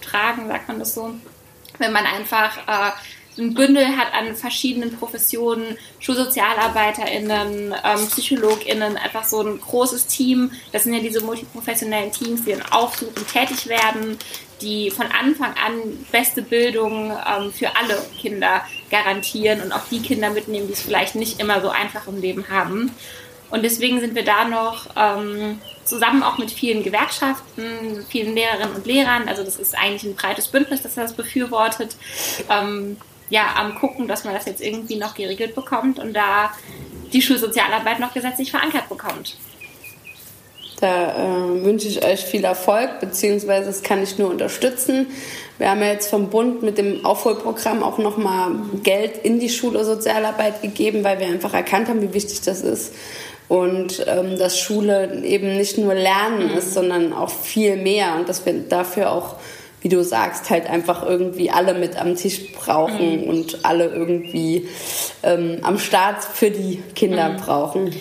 [0.00, 1.12] tragen, sagt man das so,
[1.78, 2.92] wenn man einfach äh,
[3.38, 10.52] ein Bündel hat an verschiedenen Professionen, SchulsozialarbeiterInnen, ähm, PsychologInnen, einfach so ein großes Team.
[10.72, 14.18] Das sind ja diese multiprofessionellen Teams, die dann aufsuchen, tätig werden,
[14.62, 20.30] die von Anfang an beste Bildung ähm, für alle Kinder garantieren und auch die Kinder
[20.30, 22.90] mitnehmen, die es vielleicht nicht immer so einfach im Leben haben.
[23.50, 28.86] Und deswegen sind wir da noch ähm, zusammen auch mit vielen Gewerkschaften, vielen Lehrerinnen und
[28.86, 31.96] Lehrern, also das ist eigentlich ein breites Bündnis, das das befürwortet,
[32.50, 32.96] ähm,
[33.30, 36.52] ja, am gucken, dass man das jetzt irgendwie noch geregelt bekommt und da
[37.12, 39.36] die Schulsozialarbeit noch gesetzlich verankert bekommt.
[40.80, 45.06] Da äh, wünsche ich euch viel Erfolg, beziehungsweise das kann ich nur unterstützen.
[45.58, 48.50] Wir haben ja jetzt vom Bund mit dem Aufholprogramm auch nochmal
[48.82, 52.92] Geld in die Schule Sozialarbeit gegeben, weil wir einfach erkannt haben, wie wichtig das ist.
[53.48, 56.58] Und ähm, dass Schule eben nicht nur Lernen mhm.
[56.58, 58.16] ist, sondern auch viel mehr.
[58.16, 59.36] Und dass wir dafür auch,
[59.86, 63.28] wie du sagst, halt einfach irgendwie alle mit am Tisch brauchen mhm.
[63.28, 64.66] und alle irgendwie
[65.22, 67.36] ähm, am Start für die Kinder mhm.
[67.36, 67.92] brauchen.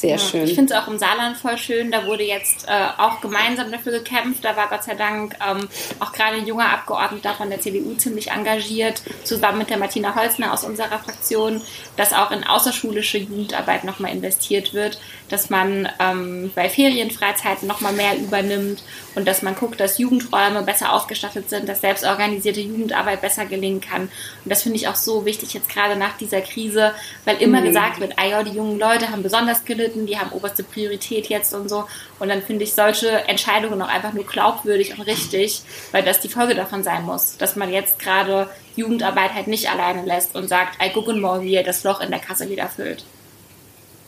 [0.00, 0.44] Sehr ja, schön.
[0.44, 1.90] Ich finde es auch im Saarland voll schön.
[1.90, 4.42] Da wurde jetzt äh, auch gemeinsam dafür gekämpft.
[4.42, 8.30] Da war Gott sei Dank ähm, auch gerade ein junger Abgeordneter von der CDU ziemlich
[8.30, 11.60] engagiert, zusammen mit der Martina Holzner aus unserer Fraktion,
[11.98, 14.98] dass auch in außerschulische Jugendarbeit nochmal investiert wird,
[15.28, 18.82] dass man ähm, bei Ferienfreizeiten nochmal mehr übernimmt
[19.14, 24.02] und dass man guckt, dass Jugendräume besser ausgestattet sind, dass selbstorganisierte Jugendarbeit besser gelingen kann.
[24.02, 24.10] Und
[24.46, 26.94] das finde ich auch so wichtig jetzt gerade nach dieser Krise,
[27.26, 27.66] weil immer mhm.
[27.66, 31.28] gesagt wird, ah ja, die jungen Leute haben besonders gelitten Abgeordneten, die haben oberste Priorität
[31.28, 31.84] jetzt und so.
[32.18, 35.62] Und dann finde ich solche Entscheidungen auch einfach nur glaubwürdig und richtig,
[35.92, 40.04] weil das die Folge davon sein muss, dass man jetzt gerade Jugendarbeit halt nicht alleine
[40.04, 43.04] lässt und sagt, ey, gucken mal, wie ihr das Loch in der Kasse wieder füllt.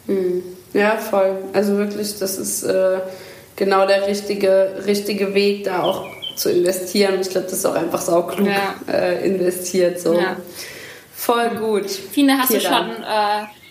[0.07, 0.43] Hm.
[0.73, 1.37] Ja, voll.
[1.53, 3.01] Also wirklich, das ist äh,
[3.57, 7.21] genau der richtige, richtige Weg, da auch zu investieren.
[7.21, 8.75] Ich glaube, das ist auch einfach sauklug ja.
[8.91, 10.01] äh, investiert.
[10.01, 10.15] So.
[10.15, 10.37] Ja.
[11.15, 11.91] Voll gut.
[11.91, 12.59] Fine, hast Kira.
[12.59, 13.62] du schon äh,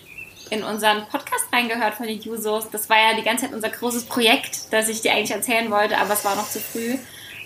[0.51, 2.69] in unseren Podcast reingehört von den Jusos.
[2.71, 5.97] Das war ja die ganze Zeit unser großes Projekt, das ich dir eigentlich erzählen wollte,
[5.97, 6.97] aber es war noch zu früh.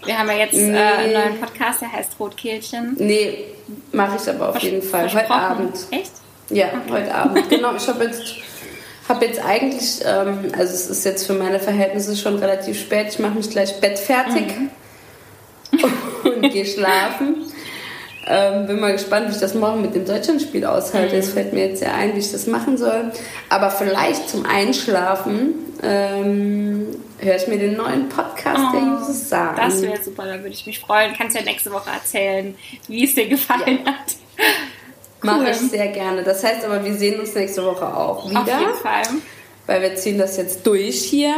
[0.04, 0.76] Wir haben ja jetzt nee.
[0.76, 2.96] äh, einen neuen Podcast, der heißt Rotkehlchen.
[2.98, 3.46] Nee,
[3.92, 5.12] mache ich aber auf jeden Fall.
[5.14, 5.78] Heute Abend.
[5.92, 6.12] Echt?
[6.50, 6.92] Ja, okay.
[6.92, 7.50] heute Abend.
[7.50, 8.24] Genau, ich habe jetzt,
[9.08, 13.20] hab jetzt eigentlich, ähm, also es ist jetzt für meine Verhältnisse schon relativ spät, ich
[13.20, 14.48] mache mich gleich bettfertig
[15.72, 15.82] mhm.
[16.24, 17.52] und gehe schlafen.
[18.28, 21.16] Ähm, bin mal gespannt, wie ich das morgen mit dem Deutschlandspiel aushalte.
[21.16, 21.34] Es mhm.
[21.34, 23.12] fällt mir jetzt sehr ein, wie ich das machen soll.
[23.50, 25.54] Aber vielleicht zum Einschlafen
[25.84, 26.88] ähm,
[27.20, 29.58] höre ich mir den neuen Podcast oh, der Jusus sagen.
[29.58, 31.14] Das wäre super, da würde ich mich freuen.
[31.16, 32.56] Kannst ja nächste Woche erzählen,
[32.88, 33.92] wie es dir gefallen ja.
[33.92, 34.16] hat.
[35.22, 35.32] Cool.
[35.32, 36.24] Mache ich sehr gerne.
[36.24, 38.42] Das heißt aber, wir sehen uns nächste Woche auch wieder.
[38.42, 39.04] Auf jeden Fall.
[39.68, 41.34] Weil wir ziehen das jetzt durch hier.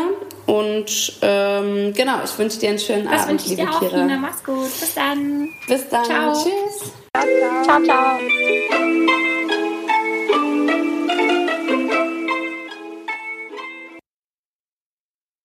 [0.47, 4.05] Und ähm, genau, ich wünsche dir einen schönen das Abend, liebe dir auch, Kira.
[4.17, 4.79] Mach's gut.
[4.79, 5.49] Bis dann.
[5.67, 6.05] Bis dann.
[6.05, 6.33] Ciao.
[6.33, 6.93] Tschüss.
[7.13, 7.83] ciao.
[7.83, 7.83] ciao.
[7.83, 9.56] ciao.